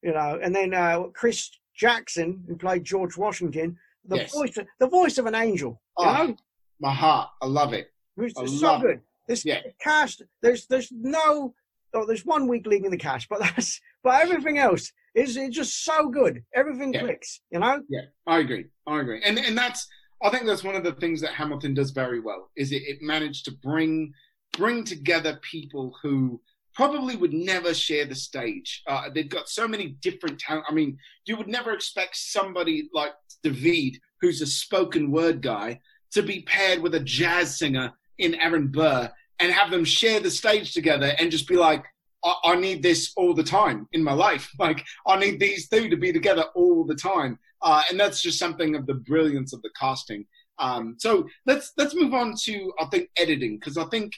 [0.02, 4.32] you know, and then uh, Chris Jackson, who played George Washington, the yes.
[4.32, 5.80] voice, the voice of an angel.
[5.98, 6.36] oh, know?
[6.80, 7.92] my heart, I love it.
[8.16, 9.00] It's so good.
[9.28, 9.60] This yeah.
[9.80, 11.54] cast, there's there's no
[11.94, 15.54] oh, there's one weak link in the cash, but that's but everything else is it's
[15.54, 16.42] just so good.
[16.54, 17.00] Everything yeah.
[17.00, 17.82] clicks, you know.
[17.88, 18.66] Yeah, I agree.
[18.86, 19.86] I agree, and and that's
[20.22, 22.98] I think that's one of the things that Hamilton does very well is it, it
[23.00, 24.12] managed to bring
[24.52, 26.40] bring together people who
[26.74, 28.82] probably would never share the stage.
[28.86, 30.66] Uh, they've got so many different talent.
[30.68, 33.12] I mean, you would never expect somebody like
[33.44, 35.80] Daveed, who's a spoken word guy,
[36.12, 40.30] to be paired with a jazz singer in Aaron Burr and have them share the
[40.30, 41.84] stage together and just be like,
[42.24, 44.50] I, I need this all the time in my life.
[44.58, 47.38] Like, I need these two to be together all the time.
[47.62, 50.26] Uh, and that's just something of the brilliance of the casting.
[50.58, 54.12] Um, so let's let's move on to I think editing because I think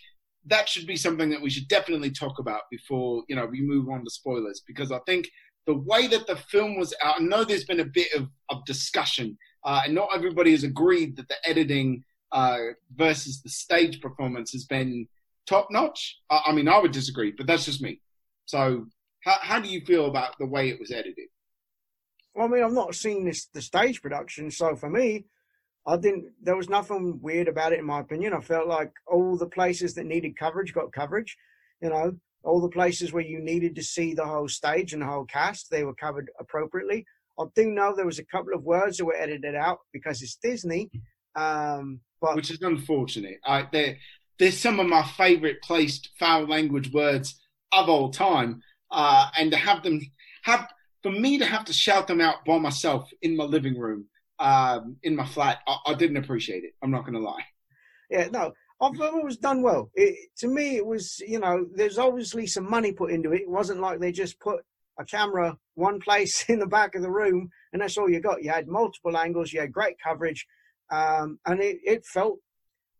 [0.46, 3.88] that should be something that we should definitely talk about before you know we move
[3.88, 5.28] on to spoilers because I think
[5.66, 7.20] the way that the film was out.
[7.20, 11.16] I know there's been a bit of, of discussion, uh, and not everybody has agreed
[11.16, 12.02] that the editing
[12.32, 12.58] uh,
[12.94, 15.06] versus the stage performance has been
[15.46, 16.18] top notch.
[16.30, 18.00] I, I, mean, I would disagree, but that's just me.
[18.46, 18.86] So,
[19.20, 21.28] how, how do you feel about the way it was edited?
[22.34, 25.26] Well, I mean, I've not seen this the stage production, so for me,
[25.86, 26.32] I didn't.
[26.40, 28.34] There was nothing weird about it, in my opinion.
[28.34, 31.36] I felt like all the places that needed coverage got coverage.
[31.80, 32.12] You know,
[32.44, 35.70] all the places where you needed to see the whole stage and the whole cast,
[35.70, 37.04] they were covered appropriately.
[37.38, 40.36] I do know there was a couple of words that were edited out because it's
[40.36, 40.90] Disney,
[41.34, 43.38] um, but which is unfortunate.
[43.44, 43.96] I, they're,
[44.38, 47.40] they're some of my favourite placed foul language words
[47.72, 50.00] of all time, uh, and to have them
[50.42, 50.68] have
[51.02, 54.06] for me to have to shout them out by myself in my living room
[54.42, 56.72] um, in my flat, I, I didn't appreciate it.
[56.82, 57.44] I'm not going to lie.
[58.10, 59.90] Yeah, no, I thought it was done well.
[59.94, 63.42] It, to me, it was, you know, there's obviously some money put into it.
[63.42, 64.64] It wasn't like they just put
[64.98, 68.42] a camera one place in the back of the room and that's all you got.
[68.42, 70.44] You had multiple angles, you had great coverage,
[70.90, 72.38] um, and it, it felt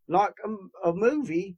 [0.08, 1.56] like a, a movie,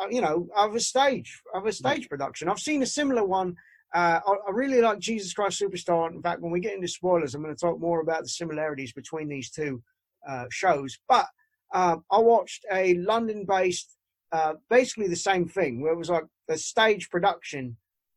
[0.00, 2.48] uh, you know, of a stage, of a stage production.
[2.48, 3.54] I've seen a similar one
[3.94, 6.12] uh, I, I, really like Jesus Christ Superstar.
[6.12, 8.92] In fact, when we get into spoilers, I'm going to talk more about the similarities
[8.92, 9.82] between these two
[10.28, 10.98] uh, shows.
[11.08, 11.26] But
[11.74, 13.96] um, I watched a London-based,
[14.32, 17.76] uh, basically the same thing, where it was like a stage production,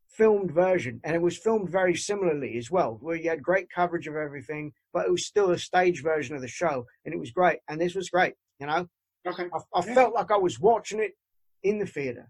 [0.09, 4.07] filmed version, and it was filmed very similarly as well, where you had great coverage
[4.07, 7.31] of everything, but it was still a stage version of the show, and it was
[7.31, 7.59] great.
[7.67, 8.87] And this was great, you know.
[9.27, 9.47] Okay.
[9.53, 9.93] I, I yeah.
[9.95, 11.13] felt like I was watching it
[11.63, 12.29] in the theater.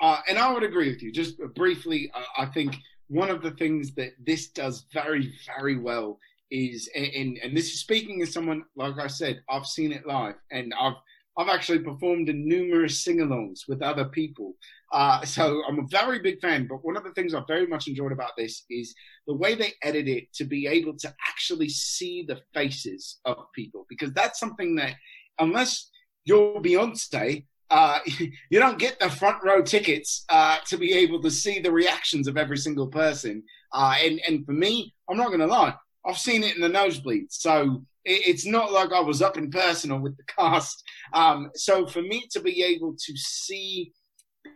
[0.00, 1.12] Uh, and I would agree with you.
[1.12, 2.76] Just briefly, uh, I think
[3.08, 6.18] one of the things that this does very, very well
[6.50, 10.34] is, and, and this is speaking as someone, like I said, I've seen it live,
[10.50, 10.94] and I've
[11.38, 14.54] I've actually performed in numerous sing-alongs with other people.
[14.90, 16.66] Uh, so I'm a very big fan.
[16.66, 18.94] But one of the things I very much enjoyed about this is
[19.26, 23.84] the way they edit it to be able to actually see the faces of people,
[23.90, 24.94] because that's something that
[25.38, 25.90] unless
[26.24, 27.98] you're Beyonce uh,
[28.50, 32.28] you don't get the front row tickets uh, to be able to see the reactions
[32.28, 33.42] of every single person.
[33.72, 35.74] Uh, and, and for me, I'm not going to lie,
[36.06, 37.32] I've seen it in the nosebleed.
[37.32, 40.82] So it, it's not like I was up in person or with the cast.
[41.12, 43.92] Um, so for me to be able to see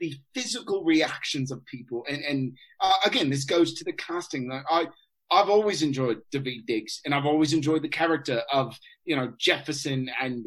[0.01, 4.49] the physical reactions of people, and, and uh, again, this goes to the casting.
[4.49, 4.87] Like I,
[5.33, 10.09] I've always enjoyed Daveed Diggs, and I've always enjoyed the character of you know Jefferson
[10.23, 10.47] and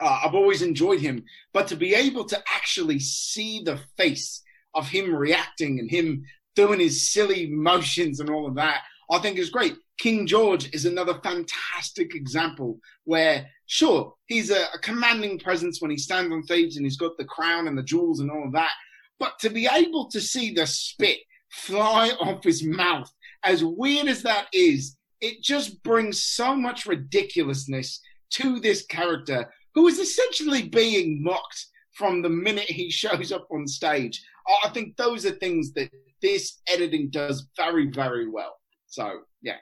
[0.00, 4.42] uh, I've always enjoyed him, but to be able to actually see the face
[4.74, 9.38] of him reacting and him doing his silly motions and all of that, I think
[9.38, 9.74] is great.
[9.98, 15.96] King George is another fantastic example where, sure, he's a, a commanding presence when he
[15.96, 18.72] stands on stage and he's got the crown and the jewels and all of that.
[19.18, 21.18] But to be able to see the spit
[21.50, 23.10] fly off his mouth,
[23.44, 29.86] as weird as that is, it just brings so much ridiculousness to this character who
[29.86, 34.20] is essentially being mocked from the minute he shows up on stage.
[34.64, 38.56] I think those are things that this editing does very, very well.
[38.88, 39.56] So, yeah.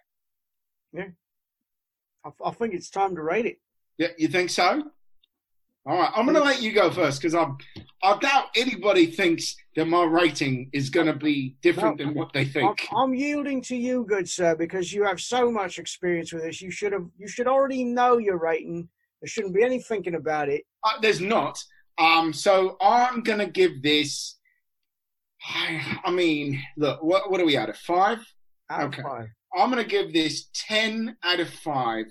[0.93, 1.09] Yeah.
[2.25, 3.57] I, I think it's time to rate it.
[3.99, 4.83] Yeah, you think so?
[5.87, 7.47] All right, I'm going to let you go first because I
[8.03, 12.33] I doubt anybody thinks that my rating is going to be different no, than what
[12.33, 12.89] they think.
[12.91, 16.63] I'm, I'm, yielding to you, good sir, because you have so much experience with this.
[16.63, 18.89] You should have you should already know your rating
[19.25, 20.65] there shouldn't be any thinking about it.
[20.85, 21.59] Uh, there's not.
[21.97, 24.37] Um, so I'm gonna give this.
[25.47, 27.71] I, I mean, look, what what are we at?
[27.71, 28.19] A five?
[28.69, 29.03] Out okay.
[29.03, 29.29] Five.
[29.57, 32.05] I'm gonna give this ten out of five.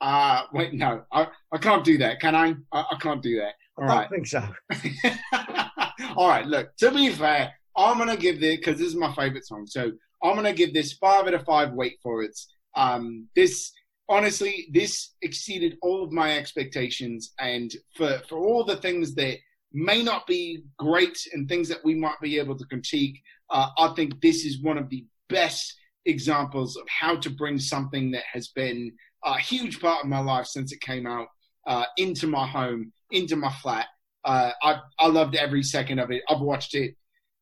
[0.00, 2.20] Uh, wait, no, I, I can't do that.
[2.20, 2.54] Can I?
[2.70, 3.54] I, I can't do that.
[3.76, 4.10] All I right.
[4.10, 4.46] think so.
[6.16, 6.46] All right.
[6.46, 9.66] Look, to be fair, I'm gonna give this because this is my favorite song.
[9.66, 9.90] So
[10.22, 11.72] I'm gonna give this five out of five.
[11.72, 12.38] Wait for it.
[12.76, 13.72] Um, this
[14.08, 17.32] honestly, this exceeded all of my expectations.
[17.38, 19.38] And for, for all the things that
[19.72, 23.92] may not be great and things that we might be able to critique, uh, I
[23.94, 25.74] think this is one of the best
[26.06, 28.92] examples of how to bring something that has been
[29.24, 31.28] a huge part of my life since it came out
[31.66, 33.86] uh, into my home, into my flat.
[34.24, 36.22] Uh, I I loved every second of it.
[36.28, 36.94] I've watched it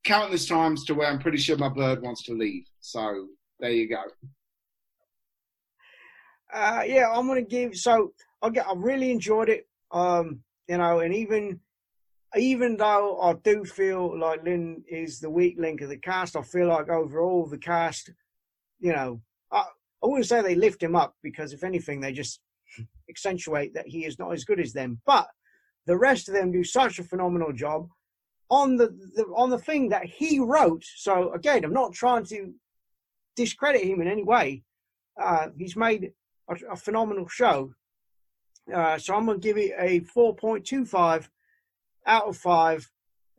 [0.05, 2.65] countless times to where I'm pretty sure my bird wants to leave.
[2.81, 3.29] So
[3.61, 4.03] there you go.
[6.53, 7.77] Uh, yeah, I'm gonna give.
[7.77, 8.13] So
[8.43, 8.67] I get.
[8.67, 9.67] I really enjoyed it.
[9.91, 11.61] Um, you know, and even
[12.37, 16.43] even though I do feel like Lin is the weak link of the cast, I
[16.43, 18.11] feel like overall the cast,
[18.81, 19.65] you know, I,
[20.03, 22.41] I wouldn't say they lift him up because if anything, they just
[23.11, 25.01] accentuate that he is not as good as them.
[25.05, 25.29] But
[25.87, 27.89] the rest of them do such a phenomenal job
[28.51, 30.85] on the, the on the thing that he wrote.
[30.97, 32.53] So again, I'm not trying to
[33.37, 34.63] discredit him in any way.
[35.21, 36.13] Uh, he's made
[36.49, 37.73] a, a phenomenal show.
[38.73, 41.29] Uh, so I'm going to give it a 4.25
[42.07, 42.91] out of 5.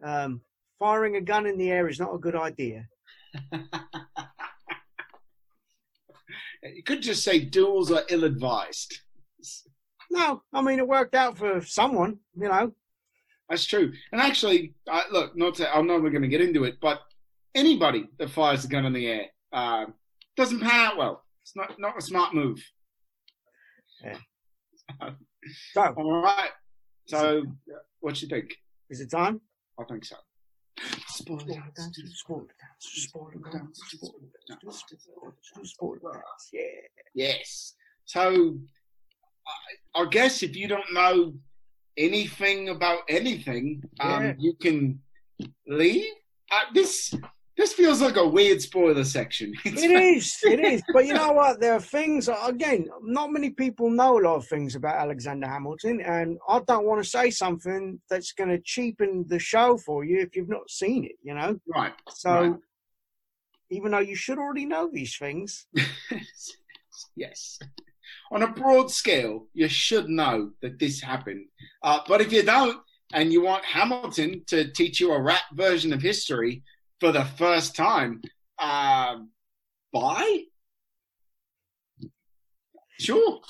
[0.04, 0.42] Um,
[0.80, 2.88] firing a gun in the air is not a good idea.
[6.64, 9.00] you could just say duels are ill advised.
[10.12, 12.74] No, I mean, it worked out for someone, you know.
[13.50, 13.92] That's true.
[14.12, 17.00] And actually, uh, look, not to, I'm not going to get into it, but
[17.56, 19.86] anybody that fires a gun in the air uh,
[20.36, 21.24] doesn't pan out well.
[21.42, 22.64] It's not, not a smart move.
[24.04, 24.18] Yeah.
[25.74, 26.52] so, all right.
[27.08, 27.44] So,
[28.00, 28.56] what do you think?
[28.90, 29.42] Is it time?
[29.80, 30.16] I think so.
[36.52, 36.62] Yeah.
[37.14, 37.76] Yes.
[38.06, 38.58] So,
[39.96, 41.34] I, I guess if you don't know
[41.98, 44.34] anything about anything, um, yeah.
[44.38, 45.00] you can
[45.68, 46.06] leave.
[46.52, 47.14] Uh, this
[47.56, 49.54] this feels like a weird spoiler section.
[49.66, 50.82] It is, it is.
[50.92, 51.60] But you know what?
[51.60, 52.30] There are things.
[52.44, 56.86] Again, not many people know a lot of things about Alexander Hamilton, and I don't
[56.86, 60.70] want to say something that's going to cheapen the show for you if you've not
[60.70, 61.16] seen it.
[61.22, 61.94] You know, right?
[62.10, 62.60] So, right.
[63.70, 65.68] even though you should already know these things,
[67.16, 67.60] yes.
[68.32, 71.46] On a broad scale, you should know that this happened.
[71.84, 72.80] Uh, but if you don't,
[73.14, 76.64] and you want Hamilton to teach you a rap version of history,
[77.04, 78.22] for the first time.
[78.58, 79.18] Uh,
[79.92, 80.44] buy?
[82.98, 83.42] Sure.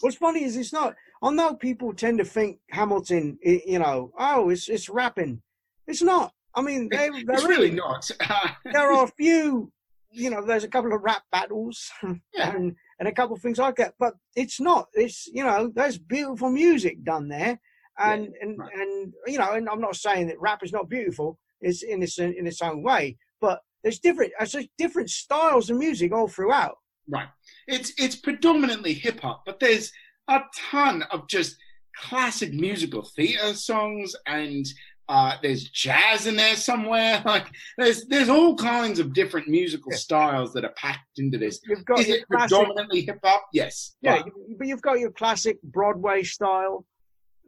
[0.00, 0.96] What's funny is it's not.
[1.22, 5.40] I know people tend to think Hamilton, you know, oh, it's it's rapping.
[5.86, 6.32] It's not.
[6.56, 8.10] I mean, they, it's really, really not.
[8.64, 9.70] there are a few,
[10.10, 11.92] you know, there's a couple of rap battles
[12.34, 12.56] yeah.
[12.56, 14.88] and and a couple of things like that, but it's not.
[14.94, 17.60] It's you know, there's beautiful music done there,
[18.00, 18.74] and yeah, and right.
[18.74, 22.18] and you know, and I'm not saying that rap is not beautiful, is in its
[22.18, 23.16] in its own way.
[23.40, 26.76] But there's different there's different styles of music all throughout.
[27.08, 27.28] Right.
[27.66, 29.92] It's it's predominantly hip hop, but there's
[30.28, 31.56] a ton of just
[31.96, 34.64] classic musical theater songs and
[35.08, 37.20] uh, there's jazz in there somewhere.
[37.26, 39.98] Like there's there's all kinds of different musical yeah.
[39.98, 41.60] styles that are packed into this.
[41.66, 43.46] You've got Is it classic, predominantly hip hop?
[43.52, 43.96] Yes.
[44.02, 46.84] Yeah, but, but you've got your classic Broadway style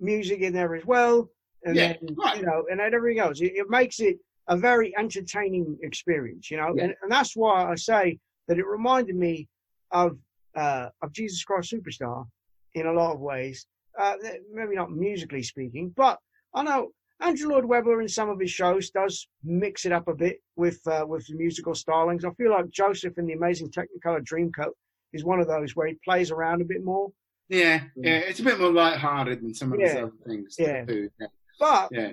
[0.01, 1.31] music in there as well
[1.65, 2.37] and yeah, then right.
[2.39, 3.41] you know, and everything else.
[3.41, 6.85] It, it, makes it a very entertaining experience, you know, yeah.
[6.85, 9.49] and, and that's why I say that it reminded me
[9.91, 10.19] of
[10.57, 12.27] uh, of Jesus Christ Superstar
[12.75, 13.67] in a lot of ways.
[13.99, 14.15] Uh,
[14.53, 16.19] maybe not musically speaking, but
[16.55, 20.15] I know Andrew Lloyd Webber in some of his shows does mix it up a
[20.15, 22.25] bit with uh, with the musical stylings.
[22.25, 24.73] I feel like Joseph in the Amazing Technicolor Dreamcoat
[25.13, 27.11] is one of those where he plays around a bit more.
[27.49, 29.89] Yeah, yeah, it's a bit more light-hearted than some of yeah.
[29.89, 30.57] his other things.
[30.59, 30.85] Yeah.
[30.89, 31.27] yeah.
[31.63, 32.11] But yeah.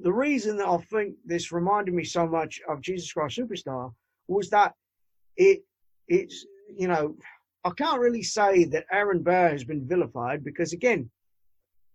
[0.00, 3.92] the reason that I think this reminded me so much of Jesus Christ Superstar
[4.28, 4.74] was that
[5.36, 5.64] it
[6.06, 7.16] it's you know
[7.64, 11.10] I can't really say that Aaron Burr has been vilified because again,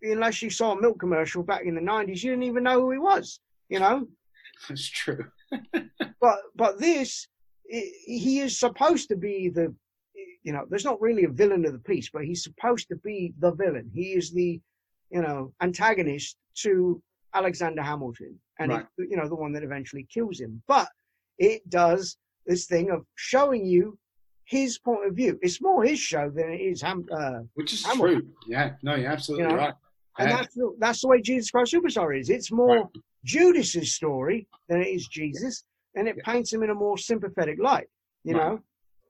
[0.02, 2.90] unless you saw a milk commercial back in the nineties, you didn't even know who
[2.90, 3.40] he was.
[3.70, 4.06] You know,
[4.68, 5.24] that's true.
[6.20, 7.26] but but this
[7.64, 9.74] he is supposed to be the
[10.42, 13.32] you know there's not really a villain of the piece, but he's supposed to be
[13.38, 13.90] the villain.
[13.94, 14.60] He is the
[15.12, 17.02] you know antagonist to
[17.34, 18.86] Alexander Hamilton, and right.
[18.98, 20.62] it, you know the one that eventually kills him.
[20.66, 20.88] But
[21.38, 23.98] it does this thing of showing you
[24.44, 25.38] his point of view.
[25.42, 27.06] It's more his show than it is Ham.
[27.10, 28.20] Uh, Which is Hamilton.
[28.20, 28.28] true.
[28.46, 29.56] Yeah, no, you're absolutely you know?
[29.56, 29.74] right.
[30.18, 30.36] And yeah.
[30.36, 32.28] that's the, that's the way Jesus Christ Superstar is.
[32.28, 32.86] It's more right.
[33.24, 36.32] Judas's story than it is Jesus, and it yeah.
[36.32, 37.86] paints him in a more sympathetic light.
[38.24, 38.52] You right.
[38.52, 38.60] know.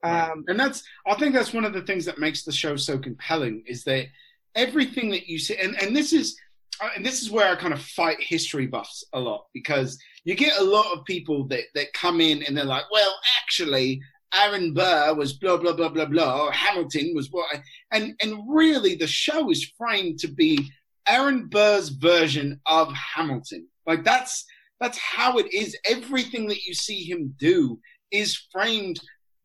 [0.04, 2.98] Um, and that's I think that's one of the things that makes the show so
[2.98, 4.06] compelling is that
[4.54, 6.36] everything that you see, and, and this is
[6.80, 10.34] uh, and this is where I kind of fight history buffs a lot because you
[10.34, 14.00] get a lot of people that, that come in and they're like, well, actually,
[14.34, 16.50] Aaron Burr was blah blah blah blah blah.
[16.50, 17.46] Hamilton was what,
[17.92, 20.58] and and really the show is framed to be
[21.06, 23.68] Aaron Burr's version of Hamilton.
[23.86, 24.44] Like that's
[24.80, 25.76] that's how it is.
[25.88, 27.78] Everything that you see him do
[28.10, 29.00] is framed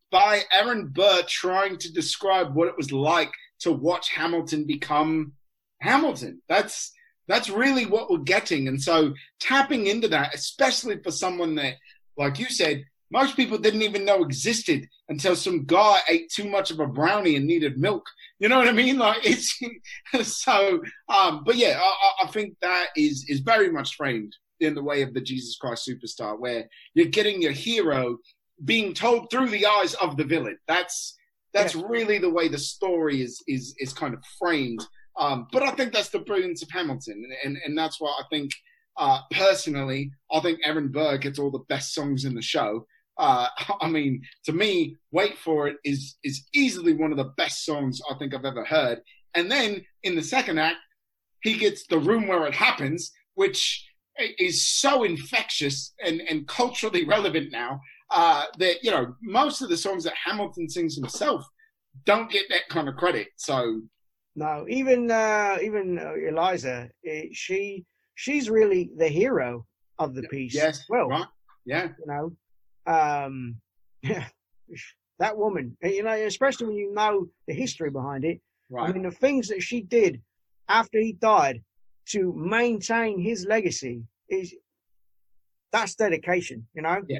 [0.09, 3.31] by Aaron Burr trying to describe what it was like
[3.61, 5.33] to watch Hamilton become
[5.81, 6.41] Hamilton.
[6.47, 6.91] That's
[7.27, 8.67] That's really what we're getting.
[8.67, 11.75] And so tapping into that, especially for someone that,
[12.17, 16.71] like you said, most people didn't even know existed until some guy ate too much
[16.71, 18.05] of a brownie and needed milk.
[18.39, 18.97] You know what I mean?
[19.07, 19.59] Like it's
[20.43, 20.81] so.
[21.09, 25.03] Um, but yeah, I, I think that is is very much framed in the way
[25.03, 28.17] of the Jesus Christ superstar, where you're getting your hero
[28.65, 30.57] being told through the eyes of the villain.
[30.67, 31.15] That's
[31.53, 31.83] that's yeah.
[31.87, 34.85] really the way the story is is is kind of framed.
[35.19, 38.23] Um, but I think that's the brilliance of Hamilton, and and, and that's why I
[38.29, 38.51] think.
[38.99, 42.87] Uh, personally, I think Aaron Burr gets all the best songs in the show.
[43.19, 43.45] Uh,
[43.81, 48.01] I mean, to me, "Wait for It" is is easily one of the best songs
[48.09, 49.01] I think I've ever heard.
[49.35, 50.77] And then in the second act,
[51.43, 53.87] he gets "The Room Where It Happens," which
[54.39, 57.79] is so infectious and, and culturally relevant now
[58.11, 61.45] uh, that you know most of the songs that Hamilton sings himself
[62.05, 63.27] don't get that kind of credit.
[63.37, 63.81] So
[64.35, 67.85] no, even uh, even uh, Eliza, it, eh, she
[68.15, 69.65] she's really the hero
[69.99, 70.53] of the piece.
[70.53, 71.25] Yes, well, right.
[71.65, 73.55] yeah, you know, um,
[74.03, 74.27] yeah,
[75.19, 78.39] that woman, you know, especially when you know the history behind it.
[78.69, 78.89] Right.
[78.89, 80.21] I mean, the things that she did
[80.67, 81.63] after he died
[82.09, 84.53] to maintain his legacy is
[85.71, 87.01] that's dedication, you know.
[87.07, 87.19] Yeah,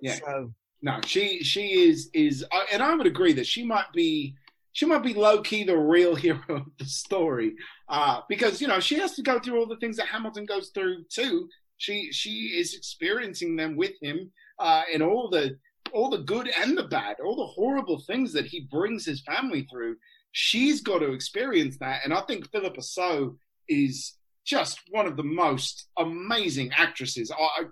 [0.00, 0.16] yeah.
[0.16, 4.34] So no, she she is is, and I would agree that she might be
[4.72, 7.54] she might be low key the real hero of the story,
[7.88, 10.70] uh, because you know she has to go through all the things that Hamilton goes
[10.70, 11.48] through too.
[11.76, 15.58] She she is experiencing them with him, uh, and all the
[15.92, 19.66] all the good and the bad, all the horrible things that he brings his family
[19.70, 19.96] through.
[20.32, 23.38] She's got to experience that, and I think Phillipa Soo
[23.68, 27.30] is just one of the most amazing actresses.
[27.30, 27.64] I,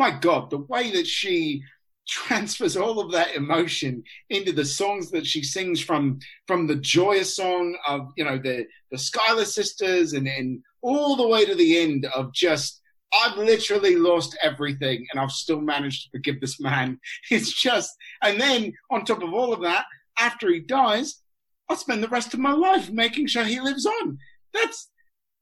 [0.00, 1.62] my God, the way that she
[2.08, 7.36] transfers all of that emotion into the songs that she sings from from the joyous
[7.36, 11.78] song of you know the the Schuyler sisters and and all the way to the
[11.78, 12.80] end of just
[13.12, 16.98] I've literally lost everything and I've still managed to forgive this man.
[17.30, 17.90] It's just
[18.22, 19.84] and then on top of all of that,
[20.18, 21.20] after he dies,
[21.68, 24.18] I'll spend the rest of my life making sure he lives on.
[24.54, 24.89] That's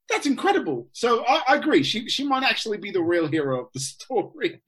[0.08, 0.88] that's incredible.
[0.92, 1.82] So I, I, agree.
[1.82, 4.60] She she might actually be the real hero of the story.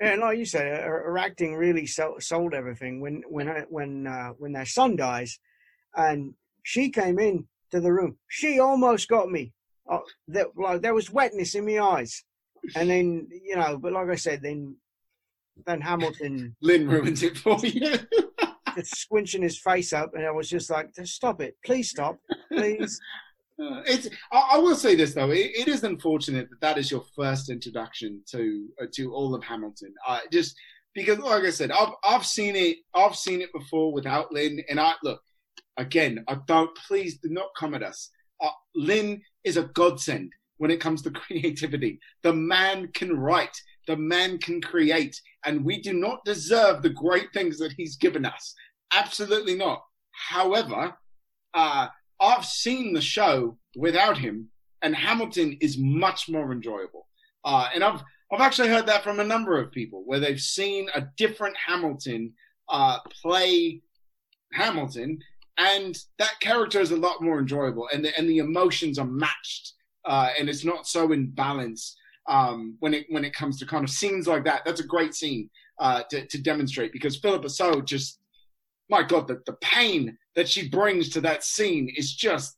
[0.00, 3.00] and like you say, her, her acting really sold, sold, everything.
[3.00, 5.38] When when her, when uh, when their son dies,
[5.96, 9.52] and she came in to the room, she almost got me.
[9.90, 12.22] Uh, that like there was wetness in my eyes,
[12.76, 14.76] and then you know, but like I said, then
[15.66, 17.98] then Hamilton Lin ruins it for you.
[18.76, 22.18] just squinching his face up, and I was just like, "Just stop it, please stop,
[22.50, 23.00] please."
[23.62, 24.08] Uh, it's.
[24.32, 27.50] I, I, will say this though, it, it is unfortunate that that is your first
[27.50, 29.94] introduction to uh, to all of Hamilton.
[30.06, 30.56] Uh, just
[30.94, 32.78] because, like I said, I've I've seen it.
[32.94, 35.20] I've seen it before without Lin, and I look
[35.76, 36.24] again.
[36.28, 36.74] I don't.
[36.88, 38.10] Please do not come at us.
[38.40, 42.00] Uh, Lin is a godsend when it comes to creativity.
[42.22, 43.56] The man can write.
[43.86, 48.24] The man can create, and we do not deserve the great things that he's given
[48.24, 48.54] us.
[48.92, 49.82] Absolutely not.
[50.12, 50.94] However,
[51.54, 51.88] uh,
[52.22, 54.48] I've seen the show without him,
[54.80, 57.08] and Hamilton is much more enjoyable.
[57.44, 58.02] Uh, and I've
[58.32, 62.32] I've actually heard that from a number of people where they've seen a different Hamilton
[62.70, 63.82] uh, play
[64.54, 65.18] Hamilton,
[65.58, 69.74] and that character is a lot more enjoyable, and the, and the emotions are matched,
[70.06, 71.96] uh, and it's not so in balance
[72.28, 74.62] um, when it when it comes to kind of scenes like that.
[74.64, 75.50] That's a great scene
[75.80, 78.20] uh, to, to demonstrate because Phillipa Soo just
[78.88, 82.56] my God, the, the pain that she brings to that scene is just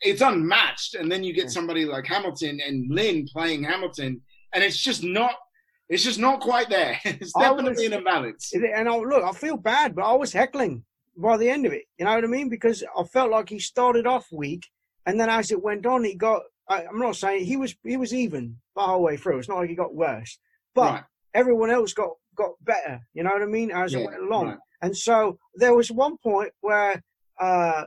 [0.00, 0.94] it's unmatched.
[0.94, 4.20] And then you get somebody like Hamilton and Lin playing Hamilton,
[4.52, 5.34] and it's just not
[5.88, 6.98] it's just not quite there.
[7.04, 8.52] It's definitely an imbalance.
[8.54, 10.84] And I, look, I feel bad, but I was heckling
[11.16, 11.84] by the end of it.
[11.98, 12.48] You know what I mean?
[12.48, 14.66] Because I felt like he started off weak,
[15.06, 16.42] and then as it went on, he got.
[16.68, 19.38] I, am not saying he was he was even the whole way through.
[19.38, 20.38] It's not like he got worse,
[20.74, 21.04] but right.
[21.34, 23.00] everyone else got got better.
[23.12, 23.70] You know what I mean?
[23.70, 24.46] As yeah, it went along.
[24.46, 24.58] Right.
[24.82, 27.02] And so there was one point where,
[27.40, 27.84] uh,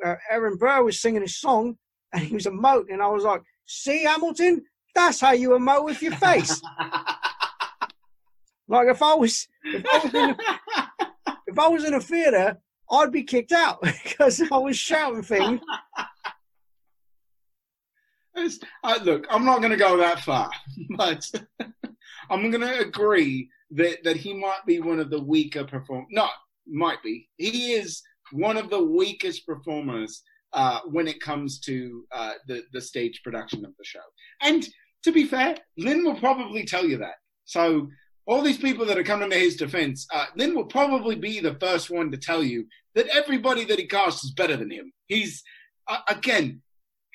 [0.00, 1.76] where Aaron Burr was singing a song
[2.12, 4.64] and he was emoting, and I was like, "See, Hamilton,
[4.94, 6.60] that's how you emote with your face."
[8.68, 10.36] like if I was, if I was, in a,
[11.46, 12.58] if I was in a theater,
[12.90, 15.60] I'd be kicked out because I was shouting things.
[18.82, 20.50] Uh, look, I'm not going to go that far,
[20.96, 21.30] but
[22.30, 26.06] I'm going to agree that that he might be one of the weaker perform.
[26.10, 26.32] Not
[26.66, 27.28] might be.
[27.36, 28.02] He is
[28.32, 33.64] one of the weakest performers uh, when it comes to uh, the the stage production
[33.64, 34.00] of the show.
[34.42, 34.66] And
[35.04, 37.14] to be fair, Lin will probably tell you that.
[37.44, 37.88] So
[38.26, 41.54] all these people that are coming to his defense, uh, Lin will probably be the
[41.54, 44.92] first one to tell you that everybody that he casts is better than him.
[45.06, 45.42] He's
[45.88, 46.62] uh, again,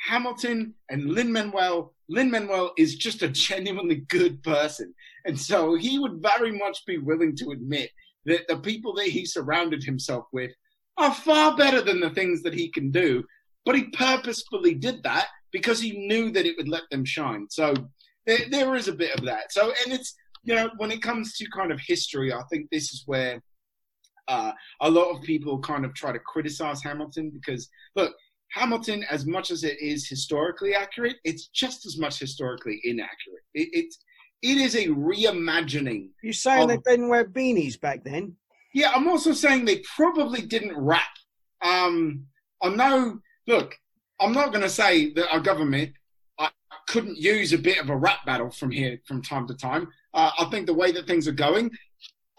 [0.08, 1.94] Hamilton and Lin Manuel.
[2.10, 4.94] Lin Manuel is just a genuinely good person,
[5.26, 7.90] and so he would very much be willing to admit
[8.26, 10.52] that the people that he surrounded himself with
[10.98, 13.24] are far better than the things that he can do.
[13.66, 17.48] But he purposefully did that because he knew that it would let them shine.
[17.50, 17.74] So
[18.26, 19.52] there, there is a bit of that.
[19.52, 22.94] So, and it's, you know, when it comes to kind of history, I think this
[22.94, 23.42] is where
[24.28, 24.52] uh,
[24.82, 28.14] a lot of people kind of try to criticize Hamilton because, look,
[28.52, 33.44] Hamilton, as much as it is historically accurate, it's just as much historically inaccurate.
[33.54, 33.98] It, it's
[34.42, 36.10] it is a reimagining.
[36.22, 38.36] You're saying of, they didn't wear beanies back then?
[38.74, 41.02] Yeah, I'm also saying they probably didn't rap.
[41.62, 42.26] Um,
[42.62, 43.20] I know.
[43.48, 43.76] Look,
[44.20, 45.94] I'm not going to say that our government
[46.38, 46.50] uh,
[46.88, 49.88] couldn't use a bit of a rap battle from here from time to time.
[50.14, 51.72] Uh, I think the way that things are going,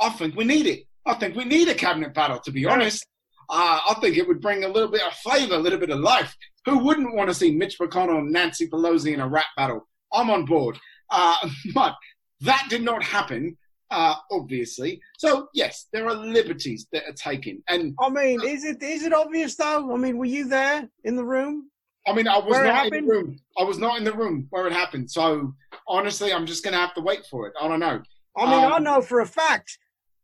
[0.01, 0.84] I think we need it.
[1.07, 2.38] I think we need a cabinet battle.
[2.40, 3.07] To be honest,
[3.49, 6.01] uh, I think it would bring a little bit of flavour, a little bit of
[6.01, 6.36] life.
[6.64, 9.86] Who wouldn't want to see Mitch McConnell and Nancy Pelosi in a rap battle?
[10.12, 10.78] I'm on board.
[11.11, 11.36] Uh,
[11.74, 11.94] but
[12.40, 13.57] that did not happen,
[13.90, 15.00] uh, obviously.
[15.18, 17.62] So yes, there are liberties that are taken.
[17.68, 19.92] And I mean, is it is it obvious though?
[19.92, 21.70] I mean, were you there in the room?
[22.07, 23.40] I mean, I was not in the room.
[23.59, 25.11] I was not in the room where it happened.
[25.11, 25.52] So
[25.88, 27.54] honestly, I'm just going to have to wait for it.
[27.61, 28.00] I don't know.
[28.36, 29.76] I mean, um, I know for a fact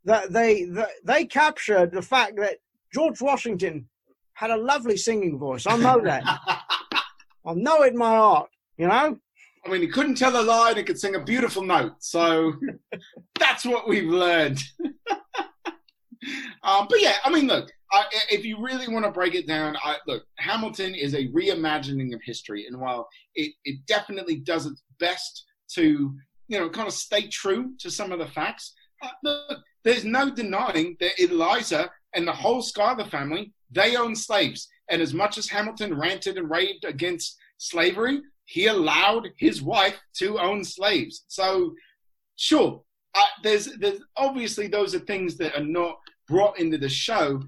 [0.04, 2.58] that they that they captured the fact that
[2.92, 3.88] George Washington
[4.34, 5.66] had a lovely singing voice.
[5.66, 6.22] I know that.
[7.44, 8.50] I know it in my heart.
[8.76, 9.18] You know.
[9.64, 11.94] I mean, he couldn't tell a lie and he could sing a beautiful note.
[12.00, 12.54] So
[13.38, 14.60] that's what we've learned.
[16.64, 19.76] um, but yeah, I mean, look, I, if you really want to break it down,
[19.82, 22.66] I, look, Hamilton is a reimagining of history.
[22.66, 25.44] And while it, it definitely does its best
[25.74, 26.12] to,
[26.48, 30.30] you know, kind of stay true to some of the facts, uh, look, there's no
[30.30, 34.68] denying that Eliza and the whole Schuyler family, they own slaves.
[34.90, 38.20] And as much as Hamilton ranted and raved against slavery,
[38.52, 41.24] he allowed his wife to own slaves.
[41.28, 41.74] So,
[42.36, 42.82] sure,
[43.42, 45.96] there's there's obviously those are things that are not
[46.28, 47.42] brought into the show,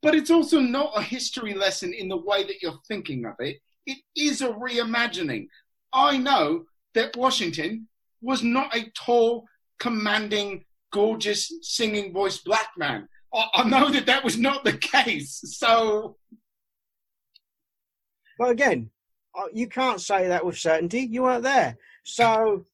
[0.00, 3.58] but it's also not a history lesson in the way that you're thinking of it.
[3.84, 5.48] It is a reimagining.
[5.92, 7.86] I know that Washington
[8.22, 9.44] was not a tall,
[9.78, 13.06] commanding, gorgeous, singing voice black man.
[13.34, 15.38] I, I know that that was not the case.
[15.58, 16.16] So,
[18.38, 18.90] well, again,
[19.52, 21.00] you can't say that with certainty.
[21.00, 21.76] You weren't there.
[22.04, 22.66] So,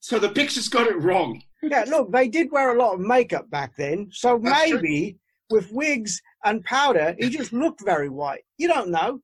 [0.00, 1.42] so the pictures got it wrong.
[1.62, 4.08] yeah, look, they did wear a lot of makeup back then.
[4.12, 5.18] So That's maybe
[5.50, 5.58] true.
[5.58, 8.42] with wigs and powder, he just looked very white.
[8.58, 9.20] You don't know.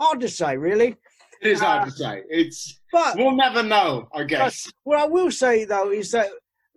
[0.00, 0.96] Hard to say, really.
[1.42, 2.22] It is hard uh, to say.
[2.28, 4.70] It's but we'll never know, I guess.
[4.84, 6.28] what I will say though is that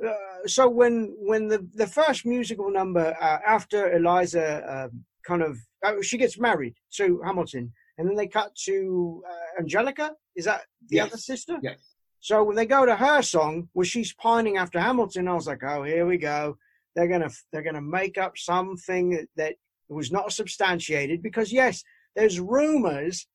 [0.05, 0.13] uh,
[0.47, 6.01] so when when the the first musical number uh, after Eliza um, kind of uh,
[6.01, 10.13] she gets married to Hamilton, and then they cut to uh, Angelica.
[10.35, 11.07] Is that the yes.
[11.07, 11.59] other sister?
[11.61, 11.95] Yes.
[12.21, 15.63] So when they go to her song, where she's pining after Hamilton, I was like,
[15.63, 16.57] oh, here we go.
[16.95, 19.55] They're gonna they're gonna make up something that
[19.89, 21.83] was not substantiated because yes,
[22.15, 23.27] there's rumors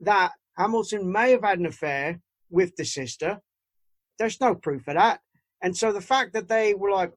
[0.00, 3.40] that Hamilton may have had an affair with the sister.
[4.18, 5.20] There's no proof of that.
[5.60, 7.12] And so the fact that they were like,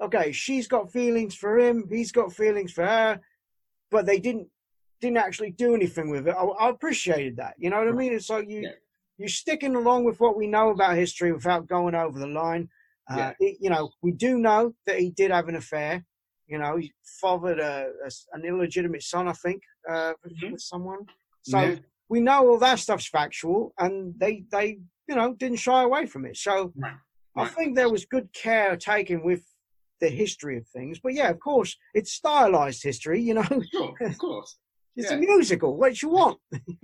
[0.00, 3.20] okay, she's got feelings for him, he's got feelings for her,
[3.90, 4.48] but they didn't
[5.00, 6.34] didn't actually do anything with it.
[6.36, 7.54] I, I appreciated that.
[7.58, 8.12] You know what I mean?
[8.12, 8.70] It's like you yeah.
[9.18, 12.68] you're sticking along with what we know about history without going over the line.
[13.10, 13.32] Uh, yeah.
[13.40, 16.04] it, you know, we do know that he did have an affair.
[16.46, 20.52] You know, he fathered a, a an illegitimate son, I think, uh, mm-hmm.
[20.52, 21.06] with someone.
[21.42, 21.76] So yeah.
[22.08, 24.78] we know all that stuff's factual, and they they
[25.08, 26.36] you know didn't shy away from it.
[26.36, 26.94] So right.
[27.36, 27.46] Right.
[27.46, 29.44] I think there was good care taken with
[30.00, 30.98] the history of things.
[30.98, 33.22] But yeah, of course, it's stylized history.
[33.22, 34.56] You know, sure, of course.
[34.96, 35.16] It's yeah.
[35.16, 35.76] a musical.
[35.76, 36.38] What you want?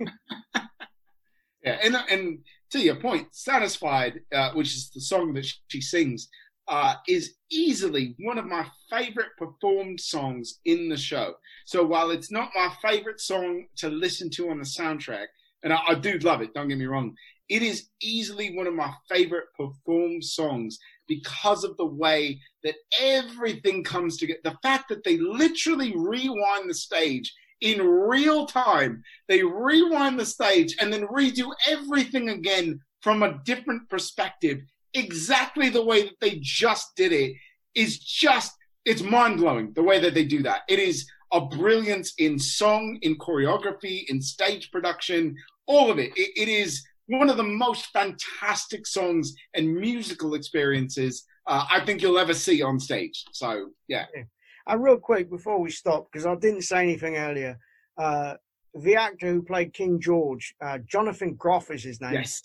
[1.63, 2.39] yeah, and and
[2.71, 6.29] to your point, "Satisfied," uh, which is the song that she sings,
[6.67, 11.35] uh, is easily one of my favorite performed songs in the show.
[11.65, 15.27] So while it's not my favorite song to listen to on the soundtrack,
[15.63, 17.15] and I, I do love it, don't get me wrong,
[17.49, 20.77] it is easily one of my favorite performed songs
[21.07, 24.39] because of the way that everything comes together.
[24.43, 29.03] The fact that they literally rewind the stage in real time.
[29.27, 34.61] They rewind the stage and then redo everything again from a different perspective,
[34.93, 37.33] exactly the way that they just did it
[37.75, 38.53] is just,
[38.85, 40.61] it's mind blowing the way that they do that.
[40.67, 45.35] It is a brilliance in song, in choreography, in stage production,
[45.67, 46.11] all of it.
[46.15, 52.01] it, it is one of the most fantastic songs and musical experiences uh, I think
[52.01, 53.23] you'll ever see on stage.
[53.31, 54.05] So, yeah.
[54.67, 57.57] And real quick before we stop, because I didn't say anything earlier,
[57.97, 58.35] uh,
[58.75, 62.13] the actor who played King George, uh, Jonathan Groff is his name.
[62.13, 62.41] Yes.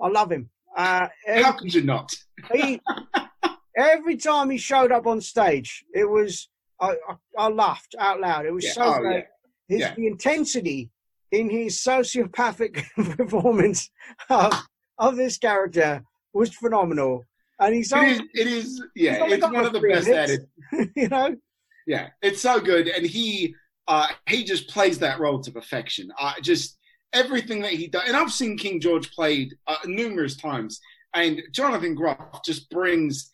[0.00, 0.48] I love him.
[0.76, 2.14] Uh, How could you not?
[2.52, 2.80] he,
[3.76, 6.48] every time he showed up on stage, it was
[6.80, 8.44] I, I, I laughed out loud.
[8.44, 8.72] It was Yeah.
[8.72, 9.24] so Oh, great.
[9.68, 9.76] yeah.
[9.76, 9.94] His Yeah.
[9.94, 10.90] the intensity
[11.32, 12.84] in his sociopathic
[13.16, 13.90] performance
[14.28, 14.52] of,
[14.98, 16.04] of this character
[16.34, 17.24] was phenomenal.
[17.58, 20.18] And he's It is, it is yeah, it's one of the best hits.
[20.18, 20.90] at it.
[20.96, 21.36] you know,
[21.86, 23.54] Yeah, it's so good, and he
[23.88, 26.10] uh, he just plays that role to perfection.
[26.20, 26.78] Uh, just
[27.12, 30.80] everything that he does, and I've seen King George played uh, numerous times,
[31.14, 33.30] and Jonathan Groff just brings.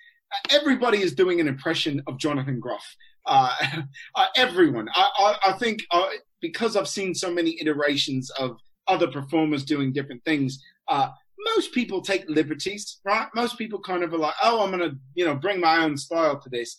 [0.48, 2.86] Everybody is doing an impression of Jonathan Groff.
[3.26, 3.50] Uh,
[4.14, 6.08] uh, everyone, I, I, I think, uh,
[6.40, 8.56] because I've seen so many iterations of
[8.88, 10.62] other performers doing different things.
[11.54, 13.28] Most people take liberties, right?
[13.34, 16.38] Most people kind of are like, "Oh, I'm gonna, you know, bring my own style
[16.40, 16.76] to this."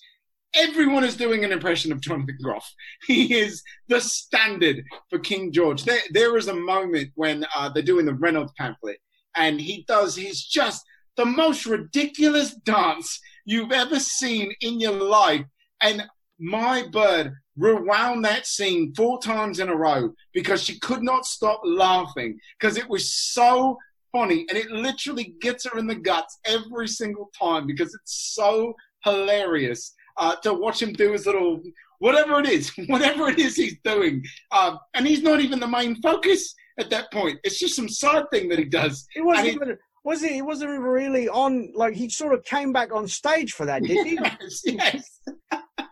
[0.56, 2.72] everyone is doing an impression of Jonathan Groff.
[3.08, 5.84] He is the standard for King George.
[5.84, 8.98] There, there is a moment when uh, they're doing the Reynolds pamphlet,
[9.36, 10.16] and he does.
[10.16, 10.84] He's just
[11.18, 15.46] the most ridiculous dance you've ever seen in your life.
[15.82, 16.04] And
[16.40, 21.62] my bird rewound that scene four times in a row because she could not stop
[21.64, 23.78] laughing because it was so
[24.14, 28.74] funny, and it literally gets her in the guts every single time because it's so
[29.04, 31.62] hilarious uh, to watch him do his little
[32.00, 36.02] whatever it is, whatever it is he's doing, um, and he's not even the main
[36.02, 37.40] focus at that point.
[37.44, 39.06] It's just some side thing that he does.
[39.16, 39.78] it wasn't he- even.
[40.06, 40.34] Was it?
[40.34, 41.72] He wasn't even really on.
[41.74, 44.20] Like he sort of came back on stage for that, he?
[44.22, 45.20] Yes, yes.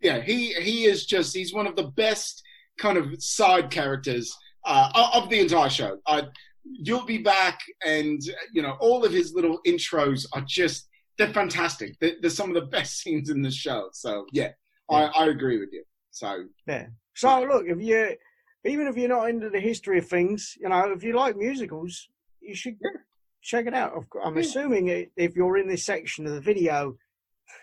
[0.00, 2.42] yeah, he he is just he's one of the best
[2.78, 4.34] kind of side characters
[4.64, 5.98] uh, of the entire show.
[6.06, 6.22] Uh,
[6.64, 8.20] you'll be back, and
[8.52, 10.88] you know all of his little intros are just
[11.18, 11.98] they're fantastic.
[12.00, 13.88] They're, they're some of the best scenes in the show.
[13.92, 14.50] So yeah,
[14.90, 15.84] I, I agree with you.
[16.10, 16.86] So Yeah.
[17.14, 18.16] So look, if you
[18.64, 22.08] even if you're not into the history of things, you know, if you like musicals,
[22.40, 23.00] you should Yeah.
[23.42, 23.92] check it out.
[24.22, 24.40] I'm Yeah.
[24.40, 26.96] assuming if you're in this section of the video,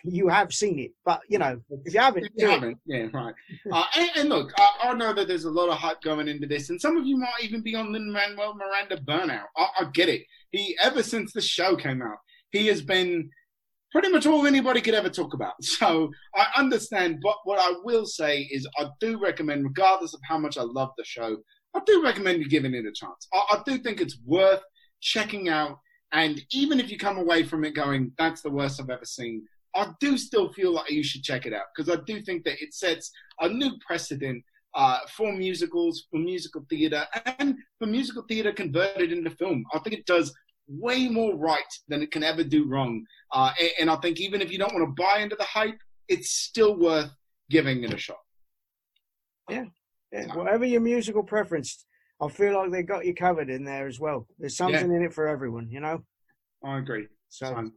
[0.03, 0.91] you have seen it.
[1.05, 3.33] But you know, if you haven't, If you do haven't, yeah, right.
[3.71, 6.47] Uh, and, and look, I, I know that there's a lot of hype going into
[6.47, 9.45] this, and some of you might even be on Lin Manuel Miranda burnout.
[9.55, 10.23] I, I get it.
[10.51, 12.17] He ever since the show came out,
[12.51, 13.29] he has been
[13.91, 15.53] pretty much all anybody could ever talk about.
[15.61, 20.37] So I understand, but what I will say is, I do recommend, regardless of how
[20.37, 21.37] much I love the show,
[21.75, 23.27] I do recommend you giving it a chance.
[23.33, 24.61] I, I do think it's worth
[25.01, 25.77] checking out,
[26.11, 29.45] and even if you come away from it going, "That's the worst I've ever seen,"
[29.77, 32.61] I do still feel like you should check it out because I do think that
[32.61, 37.05] it sets a new precedent uh, for musicals, for musical theatre,
[37.39, 39.63] and for musical theatre converted into film.
[39.73, 40.33] I think it does
[40.67, 43.05] way more right than it can ever do wrong.
[43.31, 45.77] Uh, and, and I think even if you don't want to buy into the hype,
[46.07, 47.11] it's still worth
[47.49, 48.17] giving it a shot.
[49.49, 49.65] Yeah,
[50.33, 51.85] whatever your musical preference,
[52.21, 54.27] I feel like they've got you covered in there as well.
[54.39, 56.01] There's something in it for everyone, you know.
[56.65, 57.07] I agree.
[57.29, 57.71] So So,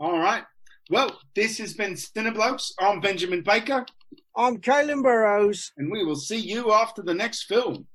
[0.00, 0.44] all right.
[0.90, 2.72] Well, this has been Cineblokes.
[2.78, 3.86] I'm Benjamin Baker,
[4.36, 5.72] I'm Kaylin Burrows.
[5.78, 7.86] and we will see you after the next film.